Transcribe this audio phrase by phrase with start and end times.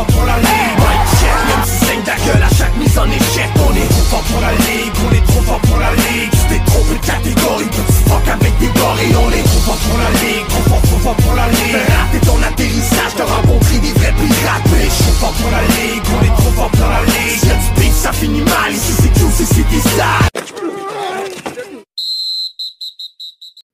[0.00, 3.06] fort pour la ligue Mike check, même si saigne ta gueule à chaque mise en
[3.06, 6.30] échec On est trop fort pour la ligue, on est trop fort pour la ligue.
[6.30, 9.98] Tu t'es trompé de catégorie, petit fuck avec des gorilles On est trop fort pour
[9.98, 11.76] la ligue, trop fort, trop fort pour la ligue.
[11.76, 16.04] Rater ton atterrissage, t'as rencontré des vrais pirates Mais je suis fort pour la ligue,
[16.16, 17.44] on est trop fort pour la ligue.
[17.44, 19.82] Y'a du beef, ça finit mal, ici c'est QC, c'est des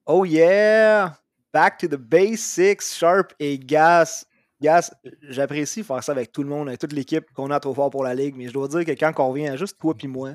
[0.09, 1.15] Oh yeah!
[1.53, 4.25] Back to the basics, Sharp et Gas.
[4.67, 4.93] Gas,
[5.29, 8.03] j'apprécie faire ça avec tout le monde, avec toute l'équipe qu'on a trop fort pour
[8.03, 10.33] la ligue, mais je dois dire que quand on revient à juste toi puis moi,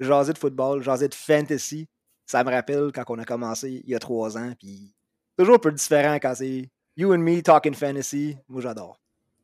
[0.00, 1.86] jaser de football, jaser de fantasy,
[2.26, 4.92] ça me rappelle quand on a commencé il y a trois ans, puis
[5.38, 8.36] toujours un peu différent quand c'est you and me talking fantasy.
[8.48, 9.00] Moi, j'adore.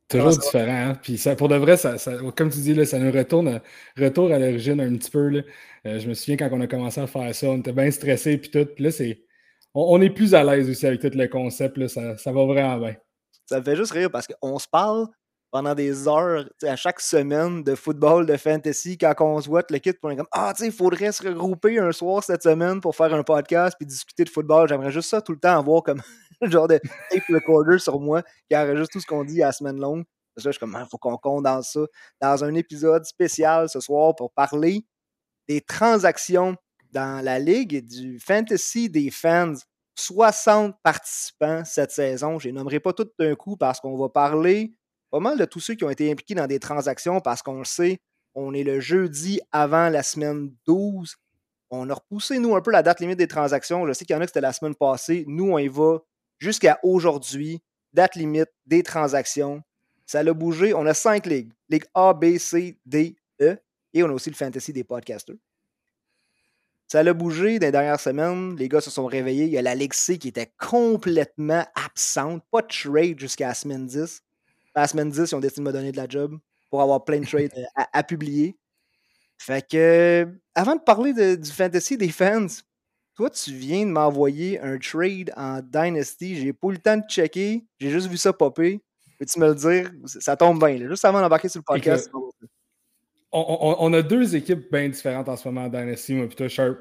[0.09, 0.91] Toujours différent.
[0.91, 0.98] Hein?
[1.01, 1.97] Puis ça, pour de vrai, ça,
[2.37, 3.61] comme tu dis, là, ça nous retourne
[3.97, 5.28] retour à l'origine un petit peu.
[5.28, 5.42] Là.
[5.87, 8.37] Euh, je me souviens quand on a commencé à faire ça, on était bien stressé
[8.37, 8.66] puis tout.
[8.66, 9.23] Puis là, c'est
[9.73, 11.78] on, est plus à l'aise aussi avec tout le concept.
[11.78, 12.97] Là, ça, ça, va vraiment bien.
[13.47, 15.07] Ça me fait juste rire parce qu'on se parle
[15.55, 19.97] pendant des heures à chaque semaine de football, de fantasy, quand on se voit, l'équipe,
[20.03, 22.97] on est comme Ah, tu sais, il faudrait se regrouper un soir cette semaine pour
[22.97, 24.69] faire un podcast puis discuter de football.
[24.69, 26.03] J'aimerais juste ça tout le temps avoir comme
[26.42, 29.79] genre de tape recorder sur moi qui enregistre tout ce qu'on dit à la semaine
[29.79, 30.05] longue.
[30.34, 31.81] Parce que là, je suis comme, il ah, faut qu'on condense ça
[32.20, 34.84] dans un épisode spécial ce soir pour parler
[35.47, 36.56] des transactions
[36.91, 39.55] dans la ligue du fantasy des fans.
[39.95, 42.39] 60 participants cette saison.
[42.39, 44.75] Je ne les nommerai pas tous d'un coup parce qu'on va parler
[45.11, 47.64] pas mal de tous ceux qui ont été impliqués dans des transactions parce qu'on le
[47.64, 48.01] sait,
[48.34, 51.14] on est le jeudi avant la semaine 12.
[51.70, 53.86] On a repoussé, nous, un peu la date limite des transactions.
[53.86, 55.25] Je sais qu'il y en a qui c'était la semaine passée.
[55.28, 55.98] Nous, on y va
[56.39, 57.62] jusqu'à aujourd'hui.
[57.92, 59.62] Date limite des transactions.
[60.05, 60.75] Ça a bougé.
[60.75, 61.53] On a cinq ligues.
[61.69, 63.56] Ligue A, B, C, D, E.
[63.92, 65.36] Et on a aussi le fantasy des podcasters.
[66.86, 68.56] Ça a bougé dans les dernières semaines.
[68.56, 69.44] Les gars se sont réveillés.
[69.44, 72.42] Il y a la Ligue C qui était complètement absente.
[72.50, 74.22] Pas de trade jusqu'à la semaine 10.
[74.74, 76.38] À la semaine 10, ils ont décidé de me donner de la job
[76.70, 78.56] pour avoir plein de trades euh, à, publier.
[79.38, 82.46] Fait que, avant de parler du fantasy des fans,
[83.14, 86.36] toi, tu viens de m'envoyer un trade en Dynasty.
[86.36, 87.64] J'ai pas eu le temps de checker.
[87.78, 88.80] J'ai juste vu ça popper.
[89.18, 89.92] Peux-tu me le dire?
[90.06, 90.89] Ça tombe bien.
[90.89, 92.11] Juste avant d'embarquer sur le podcast
[93.34, 96.78] on, a deux équipes bien différentes en ce moment dans Dynasty, moi plutôt Sharp.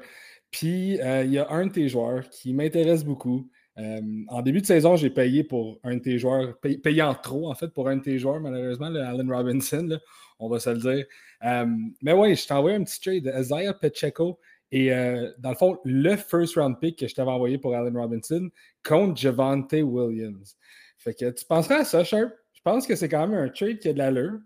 [0.50, 3.50] Puis euh, il y a un de tes joueurs qui m'intéresse beaucoup.
[3.76, 7.50] Euh, en début de saison, j'ai payé pour un de tes joueurs, payé, en trop
[7.50, 9.98] en fait pour un de tes joueurs, malheureusement, le Allen Robinson,
[10.38, 11.06] on va se le dire.
[11.44, 11.66] Euh,
[12.02, 14.38] mais oui, je t'ai envoyé un petit trade de Isaiah Pacheco
[14.70, 14.90] et
[15.38, 18.48] dans le fond, le first round pick que je t'avais envoyé pour Allen Robinson
[18.84, 20.56] contre Javante Williams.
[20.98, 22.32] Fait que tu penseras à ça, Sharp?
[22.52, 24.38] Je pense que c'est quand même un trade qui a de l'allure.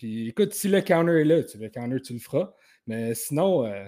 [0.00, 2.50] Puis écoute, si le counter est là, tu, le counter, tu le feras.
[2.86, 3.86] Mais sinon, euh,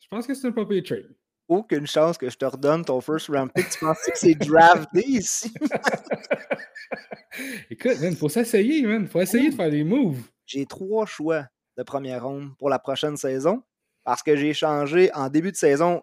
[0.00, 1.14] je pense que c'est un papier trade.
[1.46, 3.70] Aucune chance que je te redonne ton first round pick.
[3.70, 5.54] Tu penses que c'est drafté ici?
[7.70, 9.06] écoute, il faut s'essayer, man.
[9.06, 10.20] faut essayer de faire des moves.
[10.46, 11.46] J'ai trois choix
[11.78, 13.62] de première ronde pour la prochaine saison
[14.02, 16.02] parce que j'ai changé en début de saison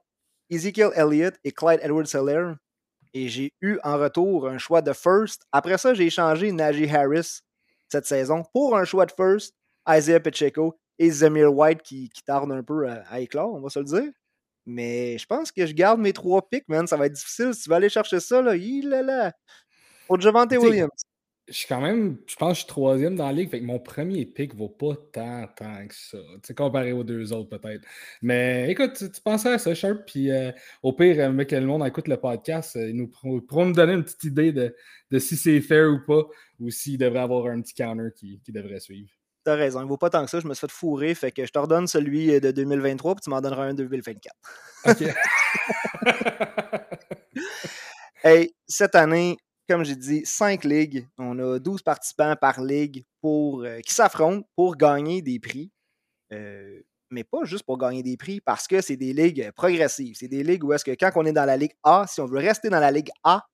[0.49, 2.55] Ezekiel Elliott et Clyde Edwards-Helaire
[3.13, 5.43] et j'ai eu en retour un choix de first.
[5.51, 7.41] Après ça, j'ai échangé Najee Harris
[7.89, 9.55] cette saison pour un choix de first,
[9.89, 13.79] Isaiah Pacheco et Zamir White qui, qui tarde un peu à, éclore, on va se
[13.79, 14.11] le dire.
[14.65, 16.87] Mais je pense que je garde mes trois picks, man.
[16.87, 17.53] Ça va être difficile.
[17.53, 19.33] Si tu vas aller chercher ça, là, il là, là.
[20.07, 21.06] Pour Javante Williams
[21.47, 23.65] je suis quand même, je pense que je suis troisième dans la ligue, fait que
[23.65, 26.17] mon premier pick vaut pas tant, tant que ça.
[26.17, 27.85] Tu sais, comparé aux deux autres, peut-être.
[28.21, 30.51] Mais écoute, tu, pensais à ça, Sharp, puis euh,
[30.83, 33.93] au pire, euh, mec, le monde écoute le podcast, euh, ils nous pourront nous donner
[33.93, 34.75] une petite idée de,
[35.09, 36.23] de si c'est fair ou pas,
[36.59, 39.09] ou s'il devrait avoir un petit counter qui, qui devrait suivre.
[39.45, 41.45] T'as raison, il vaut pas tant que ça, je me suis fait fourrer, fait que
[41.45, 44.35] je te redonne celui de 2023, puis tu m'en donneras un de 2024.
[44.89, 45.03] OK.
[48.25, 51.07] hey, cette année, comme j'ai dit, cinq ligues.
[51.17, 55.71] On a 12 participants par ligue pour, euh, qui s'affrontent pour gagner des prix.
[56.33, 60.15] Euh, mais pas juste pour gagner des prix, parce que c'est des ligues progressives.
[60.19, 62.25] C'est des ligues où est-ce que quand on est dans la Ligue A, si on
[62.25, 63.45] veut rester dans la Ligue A,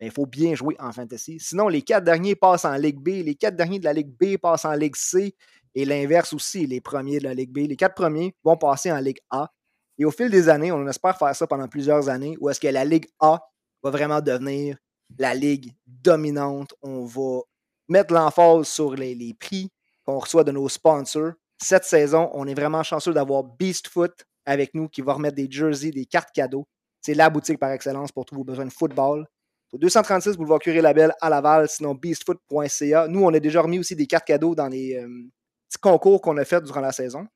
[0.00, 1.38] ben, il faut bien jouer en fantasy.
[1.40, 4.36] Sinon, les quatre derniers passent en Ligue B, les quatre derniers de la Ligue B
[4.36, 5.34] passent en Ligue C,
[5.74, 7.68] et l'inverse aussi, les premiers de la Ligue B.
[7.68, 9.50] Les quatre premiers vont passer en Ligue A.
[9.98, 12.68] Et au fil des années, on espère faire ça pendant plusieurs années, où est-ce que
[12.68, 13.40] la Ligue A
[13.82, 14.76] va vraiment devenir
[15.18, 16.74] la ligue dominante.
[16.82, 17.40] On va
[17.88, 19.70] mettre l'emphase sur les, prix
[20.04, 21.32] qu'on reçoit de nos sponsors.
[21.62, 25.48] Cette saison, on est vraiment chanceux d'avoir Beast Foot avec nous qui va remettre des
[25.50, 26.66] jerseys, des cartes cadeaux.
[27.00, 29.26] C'est la boutique par excellence pour tous vos besoins de football.
[29.72, 33.08] Au 236 Boulevard Curé Label à Laval, sinon beastfoot.ca.
[33.08, 35.08] Nous, on a déjà remis aussi des cartes cadeaux dans les euh,
[35.68, 37.26] petits concours qu'on a fait durant la saison.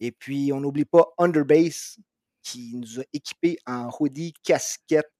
[0.00, 1.98] Et puis, on n'oublie pas Underbase
[2.42, 5.10] qui nous a équipés en hoodie, casquette,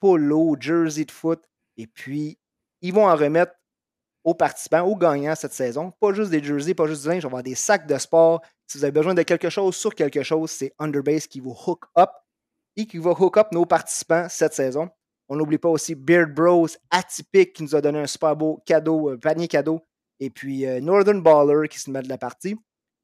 [0.00, 1.42] polo, jersey de foot.
[1.76, 2.38] Et puis,
[2.82, 3.52] ils vont en remettre
[4.24, 5.92] aux participants, aux gagnants cette saison.
[6.00, 8.42] Pas juste des jerseys, pas juste du linge, on va avoir des sacs de sport.
[8.66, 11.84] Si vous avez besoin de quelque chose sur quelque chose, c'est Underbase qui vous hook
[11.98, 12.10] up
[12.76, 14.90] et qui va hook up nos participants cette saison.
[15.28, 19.16] On n'oublie pas aussi Beard Bros atypique qui nous a donné un super beau cadeau,
[19.18, 19.80] panier cadeau.
[20.18, 22.56] Et puis euh, Northern Baller qui se met de la partie.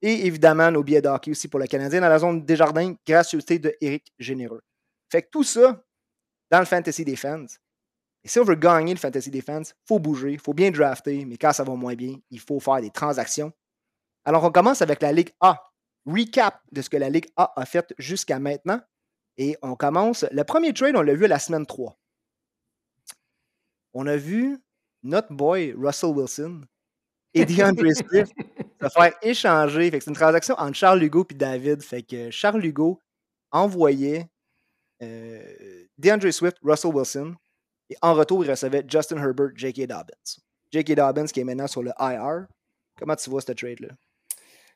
[0.02, 3.58] Et évidemment, nos billets d'hockey aussi pour le Canadien dans la zone des jardins, gracieuseté
[3.58, 4.62] de Eric Généreux.
[5.10, 5.82] Fait que tout ça,
[6.50, 7.46] dans le fantasy des fans.
[8.24, 10.70] Et si on veut gagner le fantasy des fans, il faut bouger, il faut bien
[10.70, 13.52] drafter, mais quand ça va moins bien, il faut faire des transactions.
[14.24, 15.62] Alors, on commence avec la Ligue A.
[16.04, 18.80] Recap de ce que la Ligue A a fait jusqu'à maintenant.
[19.36, 20.24] Et on commence.
[20.32, 21.96] Le premier trade, on l'a vu la semaine 3.
[23.94, 24.58] On a vu
[25.02, 26.62] notre boy Russell Wilson
[27.34, 28.32] et DeAndre Swift
[28.82, 29.90] se faire échanger.
[29.92, 31.82] c'est une transaction entre Charles Hugo et David.
[31.82, 33.00] Fait que Charles Hugo
[33.52, 34.28] envoyait
[35.02, 37.34] euh, DeAndre Swift, Russell Wilson,
[37.90, 39.86] et en retour, il recevait Justin Herbert, J.K.
[39.86, 40.40] Dobbins.
[40.72, 40.94] J.K.
[40.94, 42.46] Dobbins qui est maintenant sur le IR.
[42.98, 43.88] Comment tu vois ce trade-là?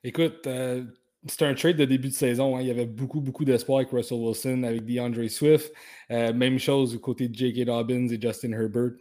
[0.05, 0.85] Écoute, euh,
[1.27, 2.57] c'était un trade de début de saison.
[2.57, 2.63] Hein.
[2.63, 5.73] Il y avait beaucoup, beaucoup d'espoir avec Russell Wilson, avec DeAndre Swift.
[6.11, 7.65] Euh, même chose du côté de J.K.
[7.67, 8.93] Dobbins et Justin Herbert.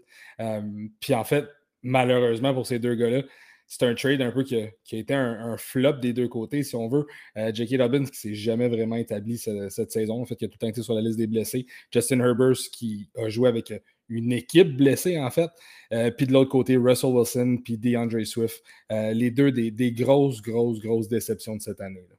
[0.99, 1.45] puis en fait,
[1.83, 3.21] malheureusement pour ces deux gars-là,
[3.69, 6.87] c'est un trade un peu qui a, été un, flop des deux côtés, si on
[6.87, 7.05] veut.
[7.37, 7.77] Euh, J.K.
[7.77, 10.67] Dobbins qui s'est jamais vraiment établi cette, saison, en fait, qui a tout le temps
[10.67, 11.67] été sur la liste des blessés.
[11.93, 13.71] Justin Herbert qui a joué avec
[14.09, 15.51] une équipe blessée, en fait.
[15.93, 18.63] Euh, puis de l'autre côté, Russell Wilson puis DeAndre Swift.
[18.91, 22.05] Euh, les deux des, grosses, grosses, grosses déceptions de cette année.
[22.09, 22.15] Là.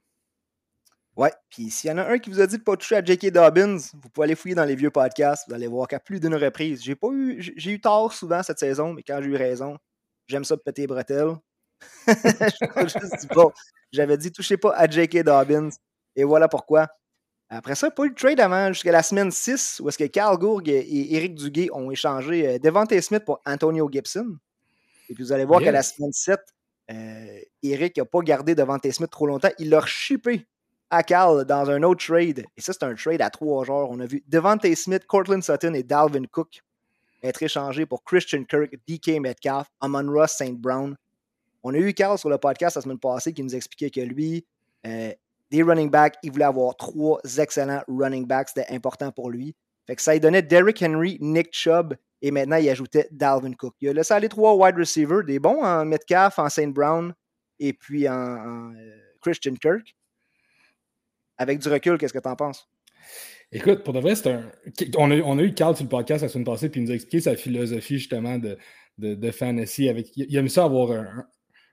[1.17, 2.95] Ouais, puis s'il y en a un qui vous a dit de ne pas toucher
[2.95, 3.33] à J.K.
[3.33, 6.37] Dobbins, vous pouvez aller fouiller dans les vieux podcasts, vous allez voir qu'à plus d'une
[6.37, 9.77] reprise, j'ai eu j'ai eu tort souvent cette saison, mais quand j'ai eu raison,
[10.31, 11.35] J'aime ça de péter les bretelles.
[13.93, 15.25] J'avais dit touchez pas à J.K.
[15.25, 15.71] Dobbins.
[16.15, 16.87] Et voilà pourquoi.
[17.49, 20.39] Après ça, pas eu de trade avant jusqu'à la semaine 6, où est-ce que Carl
[20.39, 24.37] Gourg et Eric Duguay ont échangé euh, Devante Smith pour Antonio Gibson.
[25.09, 26.39] Et puis vous allez voir qu'à la semaine 7,
[26.93, 29.51] euh, Eric n'a pas gardé Devante Smith trop longtemps.
[29.59, 30.47] Il l'a shippé
[30.91, 32.45] à Carl dans un autre trade.
[32.57, 33.91] Et ça, c'est un trade à trois genres.
[33.91, 36.63] On a vu Devante Smith, Cortland Sutton et Dalvin Cook
[37.23, 40.57] être échangé pour Christian Kirk, DK Metcalf, Amon Ross St.
[40.57, 40.97] Brown.
[41.63, 44.47] On a eu Carl sur le podcast la semaine passée qui nous expliquait que lui,
[44.87, 45.13] euh,
[45.51, 49.55] des running backs, il voulait avoir trois excellents running backs, c'était important pour lui.
[49.87, 53.75] Fait que ça lui donnait Derrick Henry, Nick Chubb et maintenant il ajoutait Dalvin Cook.
[53.81, 56.69] Il a laissé aller trois wide receivers, des bons en Metcalf, en St.
[56.69, 57.13] Brown
[57.59, 59.95] et puis en, euh, Christian Kirk.
[61.37, 62.69] Avec du recul, qu'est-ce que tu en penses?
[63.53, 64.49] Écoute, pour de vrai, c'est un.
[64.97, 67.21] On a, eu Carl sur le podcast la semaine passée, puis il nous a expliqué
[67.21, 68.57] sa philosophie justement de,
[68.99, 69.89] de, fantasy.
[69.89, 70.17] Avec...
[70.17, 71.27] Il aime ça avoir un,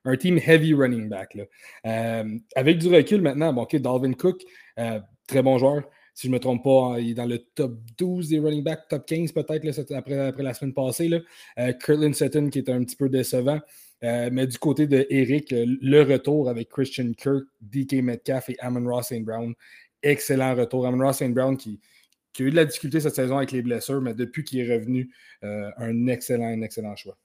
[0.05, 1.35] un, team heavy running back.
[1.35, 1.43] Là.
[1.85, 4.41] Euh, avec du recul maintenant, bon, Dalvin Cook,
[4.79, 5.83] euh, très bon joueur.
[6.15, 8.87] Si je ne me trompe pas, il est dans le top 12 des running backs,
[8.89, 11.09] top 15 peut-être après, après, la semaine passée.
[11.09, 11.19] Là.
[11.59, 13.59] Euh, Kirtland Sutton qui est un petit peu décevant.
[14.01, 19.09] mais du côté de Eric, le retour avec Christian Kirk, DK Metcalf et Amon Ross
[19.09, 19.23] St.
[19.23, 19.53] Brown
[20.03, 20.85] excellent retour.
[20.85, 21.33] Amon Ross St.
[21.33, 21.79] Brown qui,
[22.39, 25.13] a eu de la difficulté cette saison avec les blessures, mais depuis qu'il est revenu,
[25.43, 27.17] euh, un excellent, un excellent choix.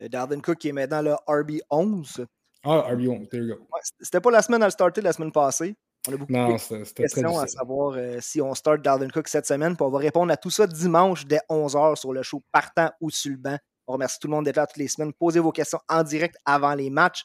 [0.00, 2.26] Darden Cook qui est maintenant le RB11.
[2.64, 3.66] Ah, RB11, there you go.
[4.00, 5.74] C'était pas la semaine à le starter la semaine passée.
[6.08, 9.76] On a beaucoup de questions à savoir euh, si on start Darden Cook cette semaine.
[9.76, 13.10] Puis on va répondre à tout ça dimanche dès 11h sur le show Partant ou
[13.10, 13.56] sur le banc.
[13.86, 15.12] On remercie tout le monde d'être là toutes les semaines.
[15.12, 17.24] Posez vos questions en direct avant les matchs.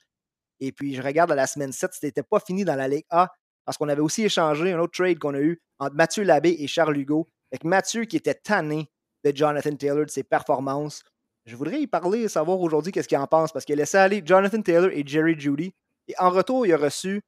[0.60, 3.30] Et puis, je regarde à la semaine 7, c'était pas fini dans la Ligue A
[3.68, 6.68] parce qu'on avait aussi échangé un autre trade qu'on a eu entre Mathieu Labbé et
[6.68, 8.90] Charles Hugo, avec Mathieu qui était tanné
[9.26, 11.04] de Jonathan Taylor, de ses performances.
[11.46, 14.24] Je voudrais y parler, savoir aujourd'hui qu'est-ce qu'il en pense, parce qu'il a laissé aller
[14.26, 15.74] Jonathan Taylor et Jerry Judy.
[16.08, 17.22] Et en retour, il a reçu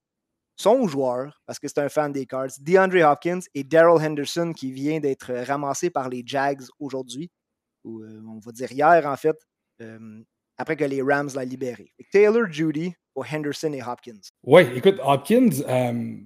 [0.55, 4.72] son joueur, parce que c'est un fan des Cards, DeAndre Hopkins et Daryl Henderson, qui
[4.72, 7.29] vient d'être ramassé par les Jags aujourd'hui,
[7.84, 9.36] ou euh, on va dire hier en fait,
[9.81, 10.24] euh,
[10.58, 11.91] après que les Rams l'ont libéré.
[12.13, 14.22] Taylor, Judy pour Henderson et Hopkins.
[14.43, 16.17] Oui, écoute, Hopkins, euh,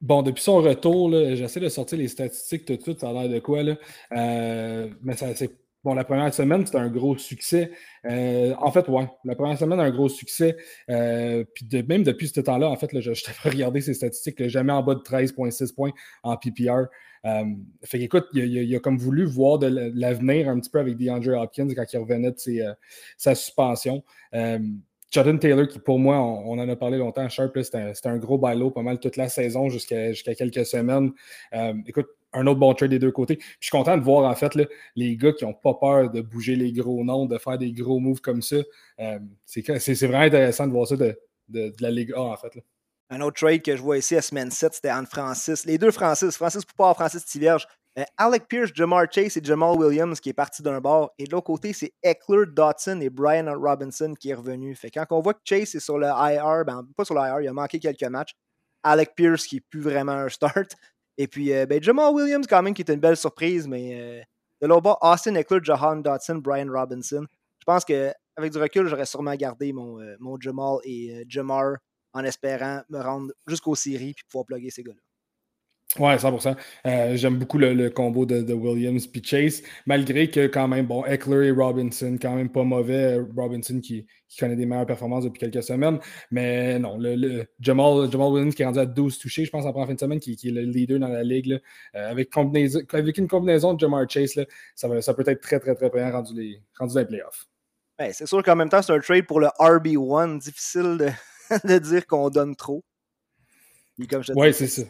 [0.00, 3.28] bon, depuis son retour, j'essaie de sortir les statistiques tout de suite, ça a l'air
[3.28, 3.76] de quoi, là.
[4.12, 5.50] Euh, mais ça, c'est
[5.82, 7.70] Bon, la première semaine, c'était un gros succès.
[8.04, 10.54] Euh, en fait, ouais, la première semaine, un gros succès.
[10.86, 14.74] puis de, même depuis ce temps-là, en fait, je, je t'avais regardé ses statistiques, jamais
[14.74, 15.92] en bas de 13,6 points
[16.22, 16.88] en PPR.
[17.26, 17.44] Euh,
[17.84, 21.68] fait qu'écoute, il, a comme voulu voir de l'avenir un petit peu avec DeAndre Hopkins
[21.74, 22.74] quand il revenait de euh,
[23.16, 24.02] sa suspension.
[25.10, 28.38] Euh, Jordan Taylor, qui pour moi, on, en a parlé longtemps, Sharp, c'était un, gros
[28.38, 31.12] bailo pas mal toute la saison jusqu'à quelques semaines.
[31.86, 33.38] écoute, un autre bon trade des deux côtés.
[33.58, 34.56] je suis content de voir en fait
[34.94, 37.98] les gars qui n'ont pas peur de bouger les gros noms, de faire des gros
[37.98, 38.58] moves comme ça.
[39.46, 41.16] c'est vraiment intéressant de voir ça de,
[41.80, 42.58] la Ligue A en fait.
[43.12, 45.66] Un autre trade que je vois ici à semaine 7, c'était Anne Francis.
[45.66, 47.66] Les deux Francis, Francis Poupard, Francis Tivierge.
[48.00, 51.12] Euh, Alec Pierce, Jamar Chase et Jamal Williams qui est parti d'un bord.
[51.18, 54.74] Et de l'autre côté, c'est Eckler, Dotson et Brian Robinson qui est revenu.
[54.74, 57.40] Fait quand on voit que Chase est sur le IR, ben, pas sur le IR,
[57.40, 58.34] il a manqué quelques matchs.
[58.82, 60.72] Alec Pierce qui n'est plus vraiment un start.
[61.18, 64.22] Et puis euh, ben, Jamal Williams quand même qui est une belle surprise, mais euh,
[64.62, 67.26] de l'autre bord, Austin Eckler, Jahan Dotson, Brian Robinson.
[67.58, 71.74] Je pense qu'avec du recul, j'aurais sûrement gardé mon, mon Jamal et Jamar
[72.12, 75.00] en espérant me rendre jusqu'aux séries et pouvoir plugger ces gars-là.
[75.98, 76.56] Ouais, 100%.
[76.86, 81.48] Euh, j'aime beaucoup le, combo de, Williams puis Chase, malgré que quand même, bon, Eckler
[81.48, 83.18] et Robinson, quand même pas mauvais.
[83.36, 84.06] Robinson qui,
[84.38, 85.98] connaît des meilleures performances depuis quelques semaines.
[86.30, 89.92] Mais non, le, Jamal, Williams qui est rendu à 12 touchés, je pense, en fin
[89.92, 91.60] de semaine, qui, est le leader dans la ligue.
[91.96, 92.30] Euh, avec,
[92.92, 94.38] avec, une combinaison de Jamar Chase,
[94.76, 97.48] ça, ça, peut être très, très, très bien rendu, les, rendu dans les playoffs.
[97.98, 100.38] Ben, c'est sûr qu'en même temps, c'est un trade pour le RB1.
[100.38, 101.08] Difficile de,
[101.68, 102.84] de dire qu'on donne trop.
[104.36, 104.82] Oui, c'est ça.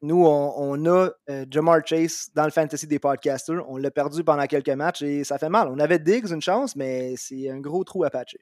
[0.00, 3.68] Nous, on, a euh, Jamar Chase dans le fantasy des podcasters.
[3.68, 5.68] On l'a perdu pendant quelques matchs et ça fait mal.
[5.68, 8.38] On avait Diggs une chance, mais c'est un gros trou à patcher.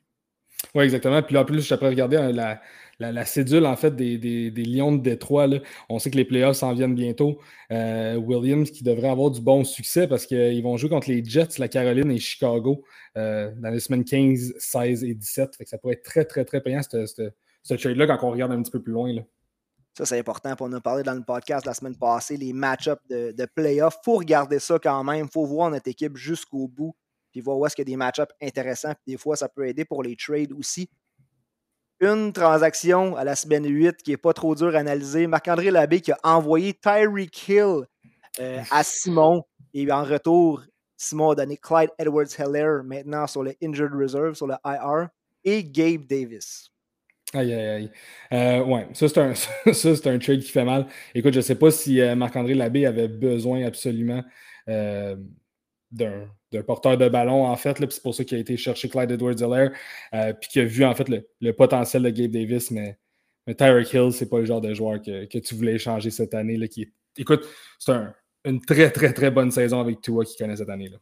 [0.75, 1.22] Oui, exactement.
[1.22, 2.60] Puis là, en plus, je après regarder hein,
[2.98, 5.48] la, cédule en fait des, Lions de Détroit.
[5.88, 7.40] On sait que les playoffs s'en viennent bientôt.
[7.72, 11.58] Euh, Williams qui devrait avoir du bon succès parce qu'ils vont jouer contre les Jets,
[11.58, 12.84] la Caroline et Chicago
[13.16, 15.56] euh, dans les semaines 15, 16 et 17.
[15.56, 18.62] Fait que ça pourrait être très, très, très payant ce trade-là quand on regarde un
[18.62, 19.14] petit peu plus loin.
[19.96, 20.54] Ça, c'est important.
[20.56, 23.96] Pour on a parlé dans le podcast la semaine passée, les match-ups de, de playoffs.
[24.02, 25.24] Il faut regarder ça quand même.
[25.24, 26.94] Il faut voir notre équipe jusqu'au bout.
[27.32, 28.92] Puis voir où est-ce qu'il y a des match-ups intéressants.
[28.92, 30.90] Puis des fois, ça peut aider pour les trades aussi.
[32.00, 35.26] Une transaction à la semaine 8 qui n'est pas trop dure à analyser.
[35.26, 37.86] Marc-André Labbé qui a envoyé Tyreek Hill
[38.38, 39.44] euh, à Simon.
[39.72, 40.62] Et en retour,
[40.98, 45.08] Simon a donné Clyde Edwards-Heller maintenant sur le Injured Reserve, sur le IR,
[45.42, 46.70] et Gabe Davis.
[47.35, 47.90] Aïe, aïe, aïe.
[48.33, 49.30] Euh, ouais, ça c'est, un,
[50.14, 50.87] un trade qui fait mal.
[51.14, 54.23] Écoute, je ne sais pas si euh, Marc-André Labbé avait besoin absolument
[54.68, 55.16] euh,
[55.90, 56.28] d'un,
[56.66, 57.76] porteur de ballon, en fait.
[57.90, 59.73] c'est pour ça qu'il a été chercher Clyde Edwards-Helaire,
[60.40, 61.09] puis qu'il a vu en fait
[61.40, 62.97] le, potentiel de Gabe Davis, mais,
[63.47, 66.56] mais Tyreek Hill, c'est pas le genre de joueur que, tu voulais échanger cette année.
[66.56, 66.66] Là,
[67.18, 67.47] Écoute,
[67.78, 67.92] c'est
[68.45, 70.88] une très, très, très bonne saison avec Tua qui connaît cette année.
[70.88, 70.99] là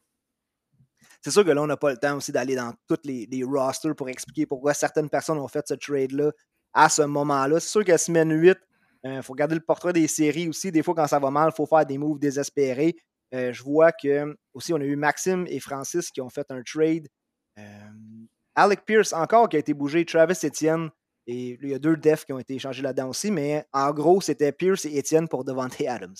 [1.24, 3.96] c'est sûr que là, on n'a pas le temps aussi d'aller dans tous les, rosters
[3.96, 6.32] pour expliquer pourquoi certaines personnes ont fait ce trade-là
[6.74, 7.60] à ce moment-là.
[7.60, 8.58] C'est sûr qu'à semaine 8,
[9.04, 10.70] il euh, faut regarder le portrait des séries aussi.
[10.70, 12.94] Des fois, quand ça va mal, il faut faire des moves désespérés.
[13.32, 16.60] Euh, je vois que aussi, on a eu Maxime et Francis qui ont fait un
[16.62, 17.08] trade.
[17.58, 17.88] Euh,
[18.54, 20.90] Alec Pierce encore qui a été bougé, Travis Etienne.
[21.26, 24.20] Et il y a deux defs qui ont été échangés là-dedans aussi, mais en gros,
[24.20, 26.14] c'était Pierce et Etienne pour Devante Adams.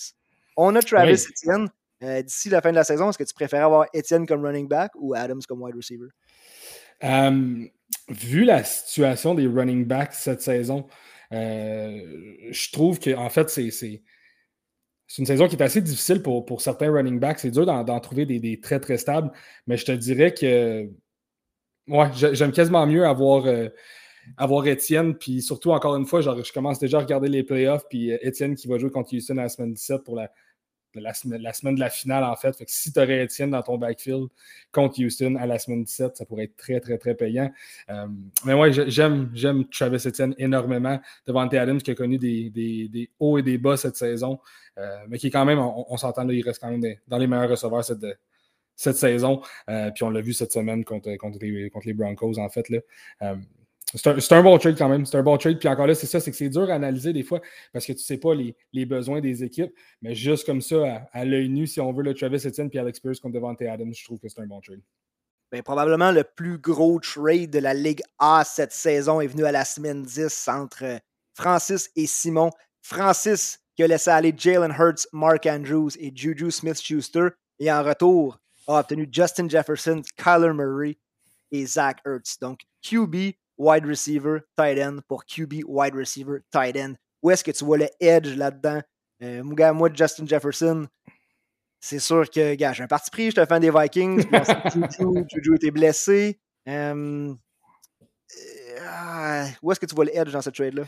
[0.57, 1.69] On a Travis Etienne,
[2.03, 4.67] euh, d'ici la fin de la saison, est-ce que tu préfères avoir Etienne comme running
[4.67, 6.07] back ou Adams comme wide receiver?
[8.09, 10.87] vu la situation des running backs cette saison,
[11.31, 11.99] euh,
[12.49, 14.01] je trouve que en fait, c'est.
[15.17, 17.39] une saison qui est assez difficile pour, certains running backs.
[17.39, 19.31] C'est dur d'en trouver des, très très stables,
[19.67, 20.89] mais je te dirais que
[21.87, 23.69] ouais, j'aime quasiment mieux avoir, euh,
[24.37, 25.15] avoir Étienne.
[25.15, 27.85] Puis surtout, encore une fois, je commence déjà à regarder les playoffs.
[27.89, 30.31] Puis Étienne qui va jouer contre Houston à la semaine 17 pour la,
[31.01, 32.55] la, semaine de la finale, en fait.
[32.55, 34.27] fait que si tu aurais Étienne dans ton backfield
[34.71, 37.51] contre Houston à la semaine 17, ça pourrait être très, très, très payant.
[37.89, 38.07] Euh,
[38.45, 39.31] mais moi, j'aime,
[39.71, 40.99] Travis Etienne énormément.
[41.25, 44.39] Devant Adams qui a connu des, hauts et des bas cette saison,
[44.77, 47.49] euh, mais qui est quand même, on, s'entend, il reste quand même dans les meilleurs
[47.49, 48.05] receveurs cette,
[48.75, 49.41] cette saison.
[49.69, 52.69] Euh, puis on l'a vu cette semaine contre, contre, les, contre les Broncos, en fait.
[52.69, 53.35] Là.
[53.93, 55.05] C'est un, bon trade quand même.
[55.05, 55.59] C'est un bon trade.
[55.59, 57.39] Puis encore là, c'est ça, c'est que c'est dur à analyser des fois
[57.71, 59.71] parce que tu ne sais pas les, besoins des équipes.
[60.01, 62.99] Mais juste comme ça, à, l'œil nu, si on veut le Travis Etienne puis Alex
[62.99, 64.81] Pierce contre Devante Adams, je trouve que c'est un bon trade.
[65.51, 69.51] Bien, probablement le plus gros trade de la Ligue A cette saison est venu à
[69.51, 70.99] la semaine 10 entre
[71.35, 72.49] Francis et Simon.
[72.81, 77.29] Francis qui a laissé aller Jalen Hurts, Mark Andrews et Juju Smith-Schuster.
[77.59, 80.97] Et en retour, a obtenu Justin Jefferson, Kyler Murray
[81.51, 82.37] et Zach Hurts.
[82.41, 86.95] Donc, QB wide receiver, tight end pour QB, wide receiver, tight end.
[87.21, 88.81] Où est-ce que tu vois le edge là-dedans?
[89.23, 90.87] Euh, moi, Justin Jefferson,
[91.79, 94.25] c'est sûr que, gars, j'ai un parti pris, je te fan des Vikings.
[95.29, 96.39] Juju était blessé.
[96.67, 97.33] Euh,
[98.81, 100.83] euh, où est-ce que tu vois le edge dans ce trade-là?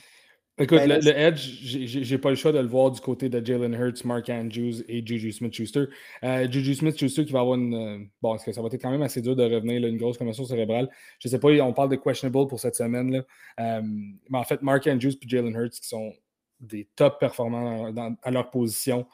[0.59, 3.75] Écoute, ben, le, Edge, j'ai pas le choix de le voir du côté de Jalen
[3.75, 5.85] Hurts, Mark Andrews et Juju Smith-Schuster.
[6.23, 7.75] Euh, Juju Smith-Schuster qui va avoir une.
[7.75, 9.97] Euh, bon, est-ce que ça va être quand même assez dur de revenir, là, une
[9.97, 10.89] grosse commotion cérébrale?
[11.19, 13.11] Je sais pas, on parle de questionable pour cette semaine.
[13.11, 13.23] Là.
[13.59, 13.81] Euh,
[14.29, 16.11] mais en fait, Mark Andrews et Jalen Hurts qui sont
[16.59, 19.05] des top performants à leur position.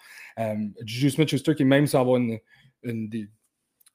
[0.86, 2.40] Juju Smith-Schuster qui, même sans avoir une,
[2.84, 3.28] une, des,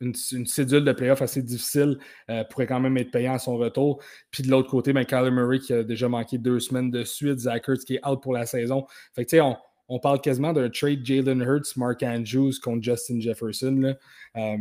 [0.01, 1.99] une, cédule de playoff assez difficile
[2.31, 4.03] euh, pourrait quand même être payant à son retour.
[4.31, 7.41] Puis de l'autre côté, ben, Kyler Murray qui a déjà manqué deux semaines de suite,
[7.41, 8.87] Zach Ertz qui est out pour la saison.
[9.15, 9.43] Fait que tu sais,
[9.89, 13.95] on parle quasiment d'un trade Jalen Hurts, Mark Andrews contre Justin Jefferson.
[14.37, 14.57] Euh,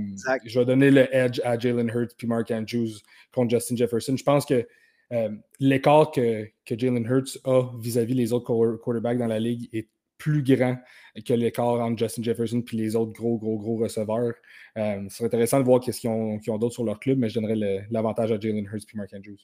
[0.46, 3.00] je vais donner le edge à Jalen Hurts puis Mark Andrews
[3.34, 4.16] contre Justin Jefferson.
[4.16, 4.66] Je pense que
[5.12, 5.30] euh,
[5.60, 8.46] l'écart que, que Jalen Hurts a vis-à-vis les autres
[8.78, 10.78] quarterbacks dans la ligue est plus grand
[11.26, 14.34] que l'écart entre Justin Jefferson et les autres gros, gros, gros receveurs.
[14.78, 17.40] Euh, ce serait intéressant de voir qu'est-ce qu'ils ont, d'autre sur leur club, mais je
[17.40, 19.38] donnerais l'avantage à Jalen Hurts et Mark Andrews.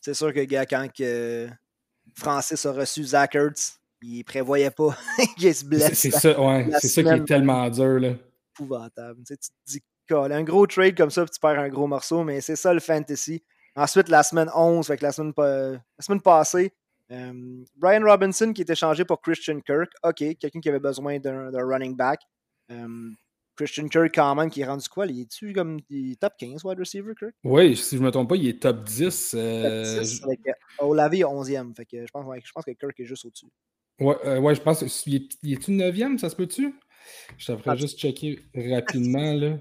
[0.00, 1.48] C'est sûr que, gars, quand que
[2.14, 4.96] Francis a reçu Zach Hurts, il prévoyait pas
[5.38, 5.98] qu'il se blesse.
[5.98, 8.00] C'est ça, ouais, c'est ça qui est tellement dur.
[8.00, 8.14] Là.
[8.54, 9.20] Épouvantable.
[9.26, 9.80] Tu, sais, tu te dis,
[10.14, 12.80] un gros trade comme ça, puis tu perds un gros morceau, mais c'est ça le
[12.80, 13.42] fantasy.
[13.76, 16.72] Ensuite, la semaine 11, fait la, semaine, la semaine passée,
[17.12, 19.90] euh, Brian Robinson qui était changé pour Christian Kirk.
[20.02, 22.20] OK, quelqu'un qui avait besoin d'un running back.
[22.70, 23.10] Euh,
[23.56, 25.06] Christian Kirk, quand même, qui est rendu quoi?
[25.06, 27.34] Il est-tu comme il top 15 wide receiver, Kirk?
[27.44, 29.34] Oui, si je ne me trompe pas, il est top 10.
[29.36, 29.96] Euh...
[29.96, 30.40] Top 10 avec,
[30.78, 31.74] Olavi est 11e.
[31.74, 33.46] Fait que je, pense, je pense que Kirk est juste au-dessus.
[34.00, 35.06] Ouais, euh, ouais, je pense.
[35.06, 36.74] Il est, il est 9e, ça se peut-tu?
[37.36, 39.34] Je ah, juste checker rapidement.
[39.34, 39.58] là.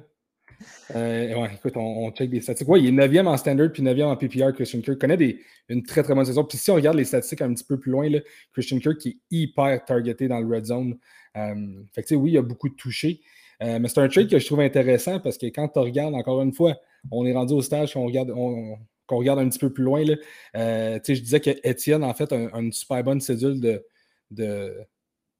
[0.95, 2.67] Euh, écoute, on, check des statistiques.
[2.67, 4.53] Ouais, il est 9e en standard puis 9e en PPR.
[4.53, 5.37] Christian Kirk connaît
[5.69, 6.43] une très très bonne saison.
[6.43, 8.19] Puis si on regarde les statistiques un petit peu plus loin, là,
[8.53, 10.97] Christian Kirk qui est hyper targeté dans le red zone.
[11.37, 13.21] Euh, fait que oui, il y a beaucoup de touchés.
[13.61, 16.41] Euh, mais c'est un trade que je trouve intéressant parce que quand tu regardes, encore
[16.41, 16.75] une fois,
[17.11, 18.33] on est rendu au stage qu'on regarde,
[19.09, 20.03] regarde un petit peu plus loin.
[20.03, 20.15] Là,
[20.53, 23.85] je disais que Étienne, en fait, a, une super bonne cédule de,
[24.31, 24.73] de,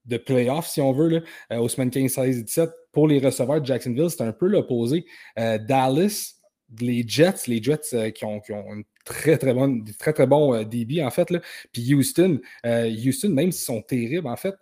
[0.05, 3.61] de playoff, si on veut, là, aux semaines 15, 16 et 17 pour les receveurs
[3.61, 5.05] de Jacksonville, c'est un peu l'opposé.
[5.37, 6.33] Euh, Dallas,
[6.81, 10.27] les Jets, les Jets euh, qui, ont, qui, ont, une très, très bonne, très, très
[10.27, 11.33] bon euh, débit, en fait.
[11.71, 14.53] Puis Houston, Houston, même s'ils sont terribles, en fait,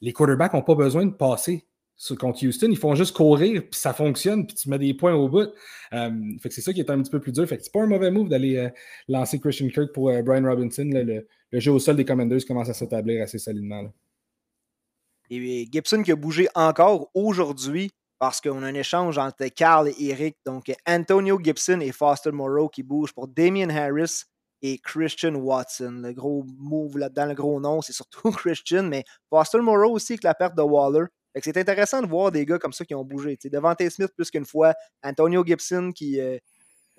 [0.00, 1.66] les quarterbacks n'ont pas besoin de passer
[2.18, 2.66] contre Houston.
[2.68, 5.52] Ils font juste courir, puis ça fonctionne, puis tu mets des points au bout.
[5.92, 7.46] c'est ça qui est un petit peu plus dur.
[7.48, 8.70] C'est pas un mauvais move d'aller
[9.06, 10.90] lancer Christian Kirk pour Brian Robinson.
[10.92, 13.84] le, jeu au sol des Commanders commence à s'établir assez solidement.
[15.30, 19.94] Et Gibson qui a bougé encore aujourd'hui parce qu'on a un échange entre Carl et
[20.06, 20.36] Eric.
[20.46, 24.24] Donc, Antonio Gibson et Foster Moreau qui bougent pour Damien Harris
[24.62, 26.00] et Christian Watson.
[26.02, 30.24] Le gros move là-dedans, le gros nom, c'est surtout Christian, mais Foster Moreau aussi avec
[30.24, 31.06] la perte de Waller.
[31.42, 33.36] C'est intéressant de voir des gars comme ça qui ont bougé.
[33.44, 36.20] Devant Smith plus qu'une fois, Antonio Gibson qui.
[36.20, 36.38] Euh,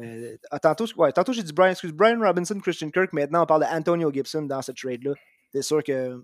[0.02, 0.86] euh, ah, tantôt,
[1.32, 3.14] j'ai dit Brian, Brian Robinson, Christian Kirk.
[3.14, 5.14] Maintenant, on parle d'Antonio Gibson dans ce trade-là.
[5.54, 6.22] C'est sûr que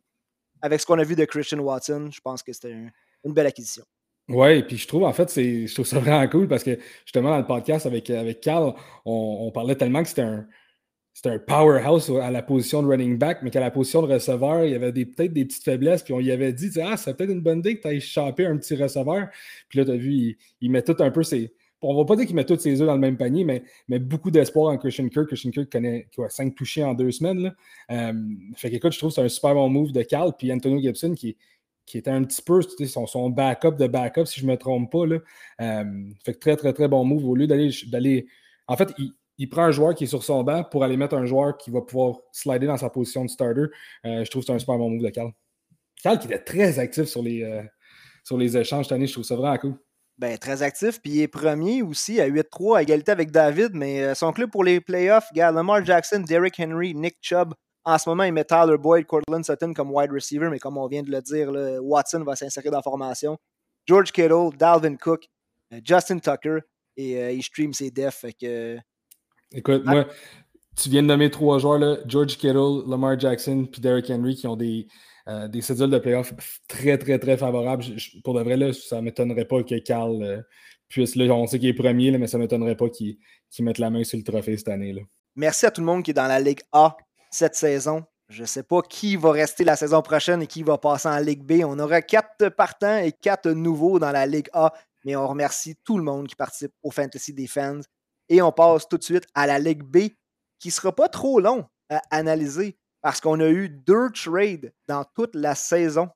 [0.61, 2.75] avec ce qu'on a vu de Christian Watson, je pense que c'était
[3.23, 3.83] une belle acquisition.
[4.29, 7.37] Oui, puis je trouve en fait, je trouve ça vraiment cool parce que justement dans
[7.37, 8.73] le podcast avec, avec Carl,
[9.05, 10.47] on, parlait tellement que c'était un,
[11.25, 14.71] un powerhouse à la position de running back, mais qu'à la position de receveur, il
[14.71, 16.03] y avait peut-être des petites faiblesses.
[16.03, 18.45] Puis on y avait dit, ah, c'est peut-être une bonne idée que tu ailles choper
[18.45, 19.27] un petit receveur.
[19.67, 22.25] Puis là, tu as vu, il, met tout un peu ses, on va pas dire
[22.25, 25.27] qu'il met tous ses œufs dans le même panier, mais, beaucoup d'espoir en Christian Kirk.
[25.27, 27.53] Christian Kirk connaît qui a 5 touchés en deux semaines.
[27.91, 28.13] Euh,
[28.55, 30.31] fait je trouve que c'est un super bon move de Cal.
[30.37, 31.37] Puis Antonio Gibson qui,
[31.85, 34.91] qui était un petit peu son, son backup de backup, si je ne me trompe
[34.91, 35.05] pas.
[35.61, 37.25] Euh, fait que très, très, très bon move.
[37.25, 38.27] Au lieu d'aller.
[38.67, 38.93] En fait,
[39.37, 41.71] il, prend un joueur qui est sur son banc pour aller mettre un joueur qui
[41.71, 43.65] va pouvoir slider dans sa position de starter.
[44.05, 45.31] Euh, je trouve que c'est un super bon move de Cal.
[46.03, 47.63] Cal qui était très actif sur les,
[48.23, 49.77] sur les échanges cette année, je trouve ça vraiment cool.
[50.21, 54.03] Ben, très actif, puis il est premier aussi à 8-3 à égalité avec David, mais
[54.03, 57.55] euh, son club pour les playoffs, regarde, Lamar Jackson, Derrick Henry, Nick Chubb.
[57.85, 60.85] En ce moment, il met Tyler Boyd, Cortland Sutton comme wide receiver, mais comme on
[60.85, 61.49] vient de le dire,
[61.81, 63.35] Watson va s'insérer dans la formation.
[63.87, 65.25] George Kittle, Dalvin Cook,
[65.73, 66.59] euh, Justin Tucker,
[66.97, 68.23] et euh, il stream ses defs.
[68.39, 68.77] que...
[69.51, 70.05] Écoute, moi,
[70.77, 74.45] tu viens de nommer trois joueurs, là, George Kittle, Lamar Jackson, puis Derrick Henry, qui
[74.45, 74.85] ont des,
[75.27, 76.33] euh, des cédules de playoff
[76.67, 77.83] très, très, très favorables.
[78.23, 80.41] pour de vrai, là, ça ne m'étonnerait pas que Carl euh,
[80.87, 81.15] puisse.
[81.15, 83.17] Là, on sait qu'il est premier, mais ça ne m'étonnerait pas qu'il
[83.59, 84.93] mette la main sur le trophée cette année.
[84.93, 85.01] Là.
[85.35, 86.97] Merci à tout le monde qui est dans la Ligue A
[87.29, 88.03] cette saison.
[88.29, 91.17] Je ne sais pas qui va rester la saison prochaine et qui va passer en
[91.17, 91.63] Ligue B.
[91.65, 95.97] On aura quatre partants et quatre nouveaux dans la Ligue A, mais on remercie tout
[95.97, 97.81] le monde qui participe au Fantasy des fans.
[98.29, 100.09] Et on passe tout de suite à la Ligue B,
[100.59, 105.05] qui ne sera pas trop long à analyser parce qu'on a eu deux trades dans
[105.15, 106.09] toute la saison.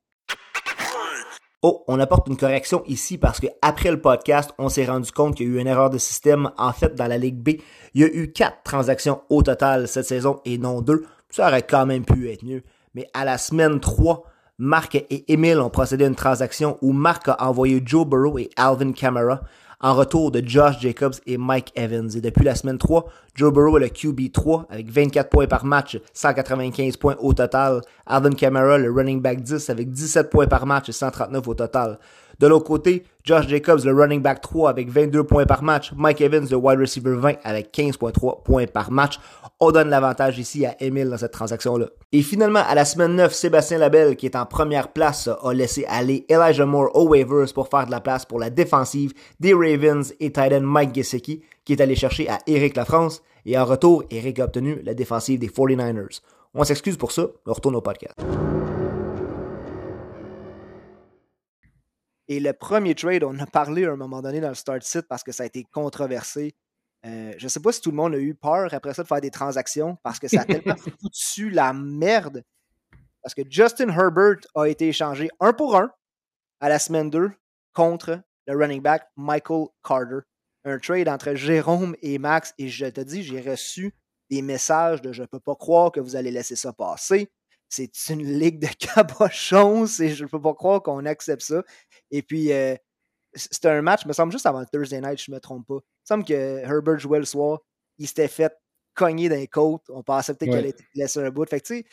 [1.61, 5.47] Oh, on apporte une correction ici parce qu'après le podcast, on s'est rendu compte qu'il
[5.47, 6.51] y a eu une erreur de système.
[6.57, 7.59] En fait, dans la Ligue B,
[7.95, 11.05] il y a eu quatre transactions au total cette saison et non deux.
[11.31, 12.61] Ça aurait quand même pu être mieux.
[12.93, 14.23] Mais à la semaine 3,
[14.59, 18.51] Marc et Emile ont procédé à une transaction où Marc a envoyé Joe Burrow et
[18.57, 19.41] Alvin Kamara
[19.81, 22.09] en retour de Josh Jacobs et Mike Evans.
[22.15, 25.65] Et depuis la semaine 3, Joe Burrow est le QB 3 avec 24 points par
[25.65, 27.81] match, 195 points au total.
[28.05, 31.99] Alvin Kamara, le running back 10 avec 17 points par match et 139 au total.
[32.39, 35.91] De l'autre côté, Josh Jacobs, le running back 3 avec 22 points par match.
[35.95, 39.19] Mike Evans, le wide receiver 20 avec 15.3 points par match.
[39.59, 41.87] On donne l'avantage ici à Emile dans cette transaction-là.
[42.11, 45.85] Et finalement, à la semaine 9, Sébastien Labelle, qui est en première place, a laissé
[45.87, 50.13] aller Elijah Moore aux waivers pour faire de la place pour la défensive des Ravens
[50.19, 53.21] et Titan Mike Gesicki, qui est allé chercher à Eric Lafrance.
[53.45, 56.21] Et en retour, Eric a obtenu la défensive des 49ers.
[56.53, 58.15] On s'excuse pour ça, on retourne au podcast.
[62.27, 65.07] Et le premier trade, on a parlé à un moment donné dans le start site
[65.07, 66.55] parce que ça a été controversé.
[67.05, 69.07] Euh, je ne sais pas si tout le monde a eu peur après ça de
[69.07, 72.43] faire des transactions parce que ça a tellement foutu la merde.
[73.21, 75.91] Parce que Justin Herbert a été échangé un pour un
[76.59, 77.31] à la semaine 2
[77.73, 80.19] contre le running back Michael Carter.
[80.63, 82.53] Un trade entre Jérôme et Max.
[82.57, 83.93] Et je te dis, j'ai reçu
[84.31, 87.29] des messages de je ne peux pas croire que vous allez laisser ça passer.
[87.69, 91.63] C'est une ligue de cabochons je ne peux pas croire qu'on accepte ça.
[92.11, 92.75] Et puis, euh,
[93.35, 95.75] c'était un match, me semble, juste avant le Thursday night, je ne me trompe pas.
[95.75, 97.59] Il me semble que Herbert jouait le soir.
[97.97, 98.53] Il s'était fait
[98.93, 99.85] cogner dans les côtes.
[99.89, 101.49] On pensait peut-être qu'elle était laissée un bout.
[101.49, 101.85] Fait que, tu sais,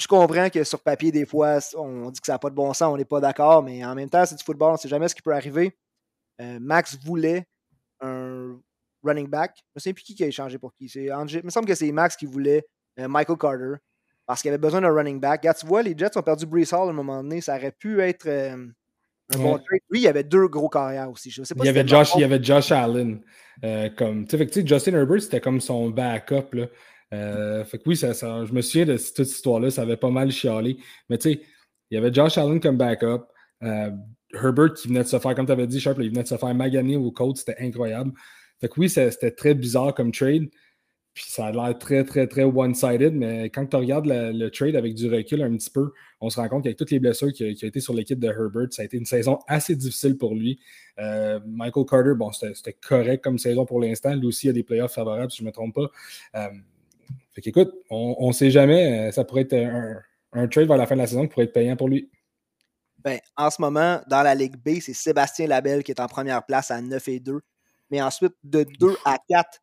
[0.00, 2.72] je comprends que sur papier, des fois, on dit que ça n'a pas de bon
[2.74, 4.88] sens, on n'est pas d'accord, mais en même temps, c'est du football, on ne sait
[4.88, 5.76] jamais ce qui peut arriver.
[6.40, 7.46] Euh, Max voulait
[8.00, 8.58] un
[9.02, 9.56] running back.
[9.56, 10.86] Je ne sais plus qui a échangé pour qui.
[10.86, 12.66] Il me semble que c'est Max qui voulait
[12.98, 13.74] euh, Michael Carter
[14.26, 15.46] parce qu'il avait besoin d'un running back.
[15.58, 17.40] tu vois, les Jets ont perdu Brees Hall à un moment donné.
[17.40, 18.66] Ça aurait pu être euh,
[19.34, 19.80] un bon trade.
[19.90, 21.30] Lui, il y avait deux gros carrières aussi.
[21.30, 23.20] Je sais pas il, y avait Josh, il y avait Josh Allen.
[23.64, 26.54] Euh, comme, fait que, Justin Herbert, c'était comme son backup.
[26.54, 26.66] Là.
[27.12, 29.70] Euh, fait que oui, ça, je me souviens de toute cette histoire-là.
[29.70, 30.78] Ça avait pas mal chialé.
[31.10, 31.42] Mais tu sais,
[31.90, 33.26] il y avait Josh Allen comme backup.
[34.32, 36.36] Herbert qui venait de se faire, comme tu avais dit, Sharp, il venait de se
[36.36, 37.36] faire maganer au code.
[37.36, 38.12] C'était incroyable.
[38.60, 40.48] Fait que oui, c'était très bizarre comme trade.
[41.14, 44.94] Puis ça a l'air très, très, très one-sided, mais quand tu regardes le trade avec
[44.94, 47.66] du recul un petit peu, on se rend compte qu'avec toutes les blessures qui, ont
[47.66, 50.58] été sur l'équipe de Herbert, ça a été une saison assez difficile pour lui.
[50.98, 54.14] Euh, Michael Carter, bon, c'était correct comme saison pour l'instant.
[54.14, 55.90] Lui aussi, a des playoffs favorables, si je ne me trompe pas.
[56.34, 56.48] Euh,
[57.32, 59.54] fait qu'écoute, on ne sait jamais, euh, ça pourrait être
[60.32, 62.10] un, trade vers la fin de la saison qui pourrait être payant pour lui.
[62.98, 66.44] Ben, en ce moment, dans la Ligue B, c'est Sébastien Labelle qui est en première
[66.44, 67.40] place à 9 et 2.
[67.90, 69.60] Mais ensuite, de 2 à 4,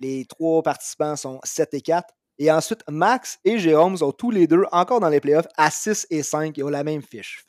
[0.00, 2.14] les trois participants sont 7 et 4.
[2.40, 6.06] Et ensuite, Max et Jérôme sont tous les deux encore dans les playoffs à 6
[6.10, 7.44] et 5 et ont la même fiche.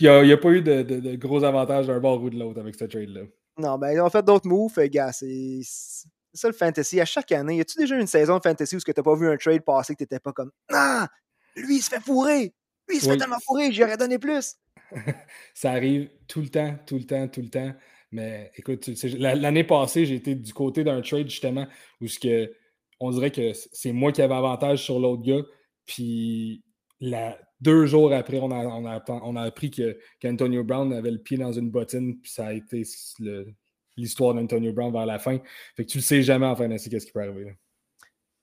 [0.00, 2.84] il n'y a, pas eu de, gros avantages d'un bord ou de l'autre avec ce
[2.84, 3.22] trade-là.
[3.56, 4.72] Non, ben ils ont fait d'autres moves.
[4.72, 5.60] Fait, gars, c'est
[6.32, 7.00] ça le fantasy.
[7.00, 9.28] À chaque année, y a-tu déjà une saison de fantasy où tu n'as pas vu
[9.28, 11.08] un trade passer que tu n'étais pas comme Ah,
[11.56, 12.54] lui, il se fait fourrer.
[12.88, 14.56] Lui, il se fait tellement fourrer, j'aurais donné plus.
[15.54, 17.72] ça arrive tout le temps, tout le temps, tout le temps.
[18.12, 21.66] Mais écoute, l'année passée, j'ai été du côté d'un trade justement
[22.00, 22.52] où ce que,
[22.98, 25.42] on dirait que c'est moi qui avais avantage sur l'autre gars.
[25.86, 26.64] Puis
[27.60, 29.70] deux jours après, on a, appris
[30.20, 32.20] qu'Antonio Brown avait le pied dans une bottine.
[32.20, 32.82] Puis ça a été
[33.96, 35.38] l'histoire d'Antonio Brown vers la fin.
[35.76, 37.56] Fait que tu le sais jamais en fin d'année qu'est-ce qui peut arriver.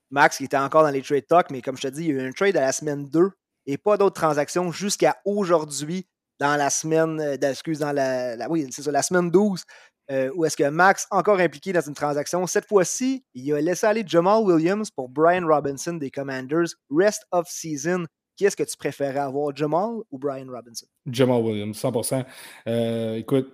[0.10, 2.12] Max, qui était encore dans les trade talks, mais comme je te dis, il y
[2.12, 3.30] a eu un trade à la semaine 2
[3.65, 6.08] et pas d'autres transactions jusqu'à aujourd'hui
[6.39, 9.63] dans la semaine, euh, excuse, dans la, oui, c'est ça, la semaine 12,
[10.10, 13.86] euh, où est-ce que Max, encore impliqué dans une transaction, cette fois-ci, il a laissé
[13.86, 18.06] aller Jamal Williams pour Brian Robinson des Commanders, rest of season.
[18.36, 20.86] Qui est-ce que tu préférais avoir, Jamal ou Brian Robinson?
[21.08, 22.23] Jamal Williams, 100%.
[22.67, 23.52] Euh, écoute,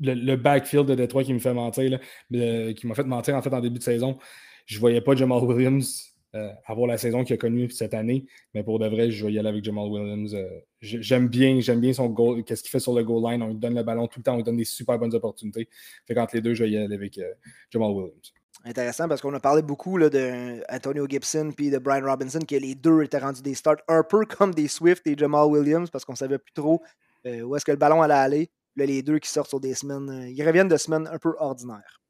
[0.00, 3.60] le, backfield de Detroit qui me fait mentir, qui m'a fait mentir en fait en
[3.60, 4.16] début de saison,
[4.64, 8.26] je voyais pas Jamal Williams euh, avoir la saison qu'il a connue cette année.
[8.52, 10.34] Mais pour de vrai, je vais y aller avec Jamal Williams.
[10.34, 13.42] Euh, j'aime bien, j'aime bien son goal, qu'est-ce qu'il fait sur le goal line.
[13.42, 15.70] On lui donne le ballon tout le temps, on lui donne des super bonnes opportunités.
[16.06, 17.32] Fait qu'entre les deux, je vais y aller avec euh,
[17.70, 18.32] Jamal Williams.
[18.62, 23.02] Intéressant parce qu'on a parlé beaucoup d'Antonio Gibson puis de Brian Robinson, que les deux
[23.02, 26.38] étaient rendus des starts un peu comme des Swift et Jamal Williams parce qu'on savait
[26.38, 26.82] plus trop
[27.24, 28.50] où est-ce que le ballon allait aller.
[28.76, 32.00] Là, les deux qui sortent sur des semaines, ils reviennent de semaines un peu ordinaires.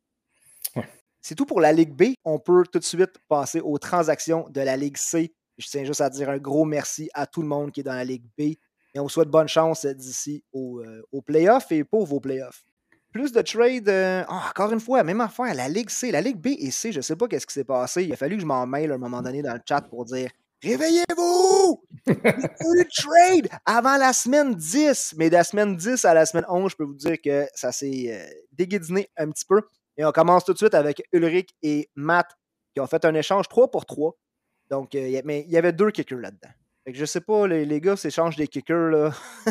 [1.20, 2.14] C'est tout pour la Ligue B.
[2.24, 5.33] On peut tout de suite passer aux transactions de la Ligue C.
[5.59, 7.94] Je tiens juste à dire un gros merci à tout le monde qui est dans
[7.94, 8.54] la Ligue B.
[8.94, 12.64] Et on souhaite bonne chance d'ici aux, euh, playoffs et pour vos playoffs.
[13.12, 16.38] Plus de trades, euh, ah, encore une fois, même affaire, la Ligue C, la Ligue
[16.38, 18.04] B et C, je ne sais pas qu'est-ce qui s'est passé.
[18.04, 20.04] Il a fallu que je m'en mêle à un moment donné dans le chat pour
[20.04, 20.31] dire
[20.62, 21.81] Réveillez-vous!
[22.09, 25.14] Eu trade avant la semaine 10.
[25.16, 27.70] Mais de la semaine 10 à la semaine 11, je peux vous dire que ça
[27.70, 29.62] s'est euh, un petit peu.
[29.98, 32.28] Et on commence tout de suite avec Ulrich et Matt
[32.72, 34.16] qui ont fait un échange 3 pour 3.
[34.70, 36.50] Donc, euh, mais il y avait deux kickers là-dedans.
[36.84, 38.90] Fait que je sais pas, les, les gars s'échangent des kickers.
[38.90, 39.12] Là.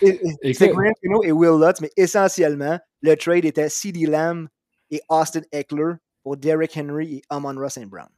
[0.00, 4.48] C'est Grant et Will Lutz, mais essentiellement, le trade était CD Lamb
[4.90, 8.08] et Austin Eckler pour Derrick Henry et Amon Ross Brown.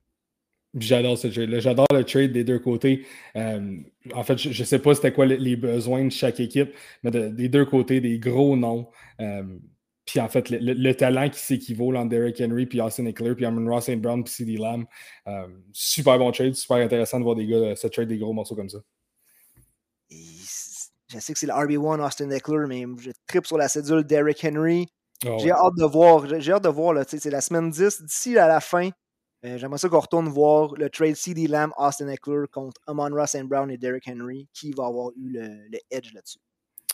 [0.77, 1.61] J'adore ce trade.
[1.61, 3.07] J'adore le trade des deux côtés.
[3.37, 3.79] Euh,
[4.13, 7.49] en fait, je ne sais pas c'était quoi les, besoins de chaque équipe, mais des
[7.49, 8.89] deux côtés, des gros noms.
[9.21, 9.45] Euh,
[10.07, 13.71] puis en fait, le, talent qui s'équivaut entre Derrick Henry, puis Austin Eckler, puis Amon
[13.71, 14.01] Ross St.
[14.01, 14.85] Brown, puis CD Lamb.
[15.27, 18.55] Euh, super bon trade, super intéressant de voir des gars se trade des gros morceaux
[18.55, 18.79] comme ça.
[20.11, 24.45] je sais que c'est le RB1 Austin Eckler, mais je tripe sur la cédule Derrick
[24.45, 24.87] Henry.
[25.27, 26.41] Ah j'ai hâte de voir.
[26.41, 27.03] J'ai hâte de voir.
[27.07, 28.03] C'est la semaine 10.
[28.03, 28.91] D'ici à la fin,
[29.45, 33.35] euh, j'aimerais ça qu'on retourne voir le trade CD Lamb, Austin Eckler contre Amon Ross
[33.35, 34.49] and Brown et Derrick Henry.
[34.53, 36.39] Qui va avoir eu le, edge là-dessus?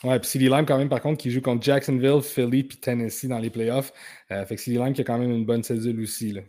[0.03, 3.27] Ouais, puis CD Lamb, quand même, par contre, qui joue contre Jacksonville, Philly puis Tennessee
[3.27, 3.93] dans les playoffs.
[4.31, 6.33] Euh, fait que CD Lamb qui a quand même une bonne cédule aussi.
[6.33, 6.43] Là.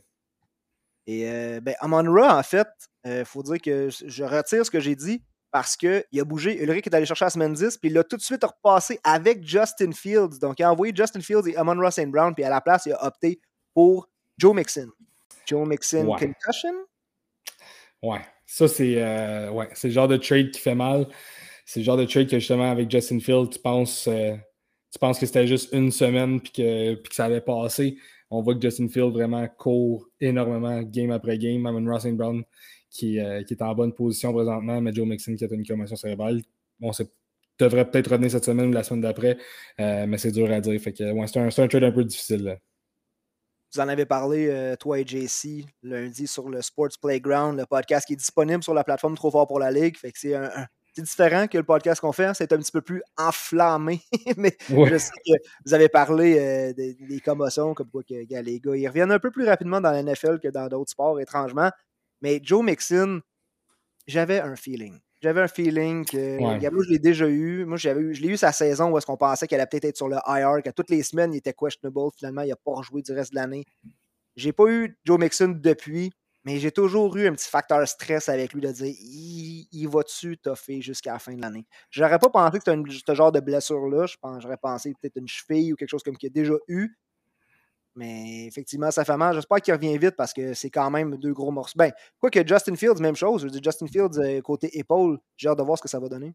[1.08, 2.68] Et euh, ben, Amon Ra, en fait,
[3.04, 6.62] il faut dire que je retire ce que j'ai dit parce qu'il a bougé.
[6.64, 9.46] Ulrich est allé chercher la semaine 10, puis il l'a tout de suite repassé avec
[9.46, 10.40] Justin Fields.
[10.40, 12.86] Donc, il a envoyé Justin Fields et Amon Ross and Brown, puis à la place,
[12.86, 13.42] il a opté
[13.74, 14.88] pour Joe Mixon.
[15.46, 16.74] Joe Mixon concussion?
[18.02, 21.08] Ouais, ça c'est euh, ouais, le genre de trade qui fait mal.
[21.72, 24.36] C'est le genre de trade que justement avec Justin Fields, tu penses, euh,
[24.92, 27.98] tu penses que c'était juste une semaine puis que, puis que ça allait passer.
[28.30, 31.66] On voit que Justin Fields vraiment court énormément game après game.
[31.66, 32.44] Amon Ross Brown
[32.90, 35.96] qui, euh, qui, est en bonne position présentement, mais Joe Mixon qui a une commotion
[35.96, 36.42] cérébrale.
[36.92, 37.10] C'est
[37.58, 39.38] devrait peut-être revenir cette semaine ou la semaine d'après,
[39.78, 40.82] mais c'est dur à dire.
[40.82, 42.44] Fait que, ouais, c'est un, un, trade un peu difficile.
[42.44, 42.58] Là.
[43.74, 48.06] Vous en avez parlé, euh, toi et JC, lundi sur le Sports Playground, le podcast
[48.06, 49.96] qui est disponible sur la plateforme Trop Fort pour la Ligue.
[49.98, 50.50] Fait que c'est un,
[50.98, 52.26] différent que le podcast qu'on fait.
[52.26, 52.34] Hein.
[52.34, 54.02] C'est un petit peu plus enflammé.
[54.38, 55.34] mais je sais que
[55.66, 59.32] vous avez parlé euh, des, commotions, comme quoi que, les gars, ils reviennent un peu
[59.32, 61.72] plus rapidement dans la NFL que dans d'autres sports, étrangement.
[62.22, 63.22] Mais Joe Mixon,
[64.08, 65.00] j'avais un feeling.
[65.22, 66.40] J'avais un feeling que.
[66.40, 67.64] Moi, je l'ai déjà eu.
[67.66, 69.98] Moi, j'avais je l'ai eu sa saison où est-ce qu'on pensait qu'elle allait peut-être être
[69.98, 72.10] sur le IR, que toutes les semaines, il était questionable.
[72.18, 73.66] Finalement, il n'a pas rejoué du reste de l'année.
[74.36, 76.12] J'ai pas eu Joe Mixon depuis,
[76.44, 80.82] mais j'ai toujours eu un petit facteur stress avec lui de dire il, va-tu toffer
[80.82, 81.68] jusqu'à la fin de l'année?
[81.92, 84.08] J'aurais pas pensé que c'était ce genre de blessure-là.
[84.08, 86.98] Je pense, j'aurais pensé peut-être une cheville ou quelque chose comme qu'il a déjà eu.
[87.96, 89.36] Mais effectivement, ça fait mal.
[89.36, 91.74] J'espère qu'il revient vite parce que c'est quand même deux gros morceaux.
[91.76, 93.42] Ben, quoi que Justin Fields, même chose.
[93.42, 96.00] Je veux dire, Justin Fields, euh, côté épaule, j'ai hâte de voir ce que ça
[96.00, 96.34] va donner.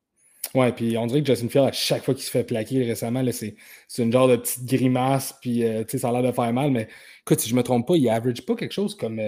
[0.54, 3.24] Ouais, puis on dirait que Justin Fields, à chaque fois qu'il se fait plaquer récemment,
[3.32, 3.56] c'est
[3.98, 6.70] une genre de petite grimace, puis euh, ça a l'air de faire mal.
[6.70, 6.88] Mais
[7.22, 9.18] écoute, si je me trompe pas, il average pas quelque chose comme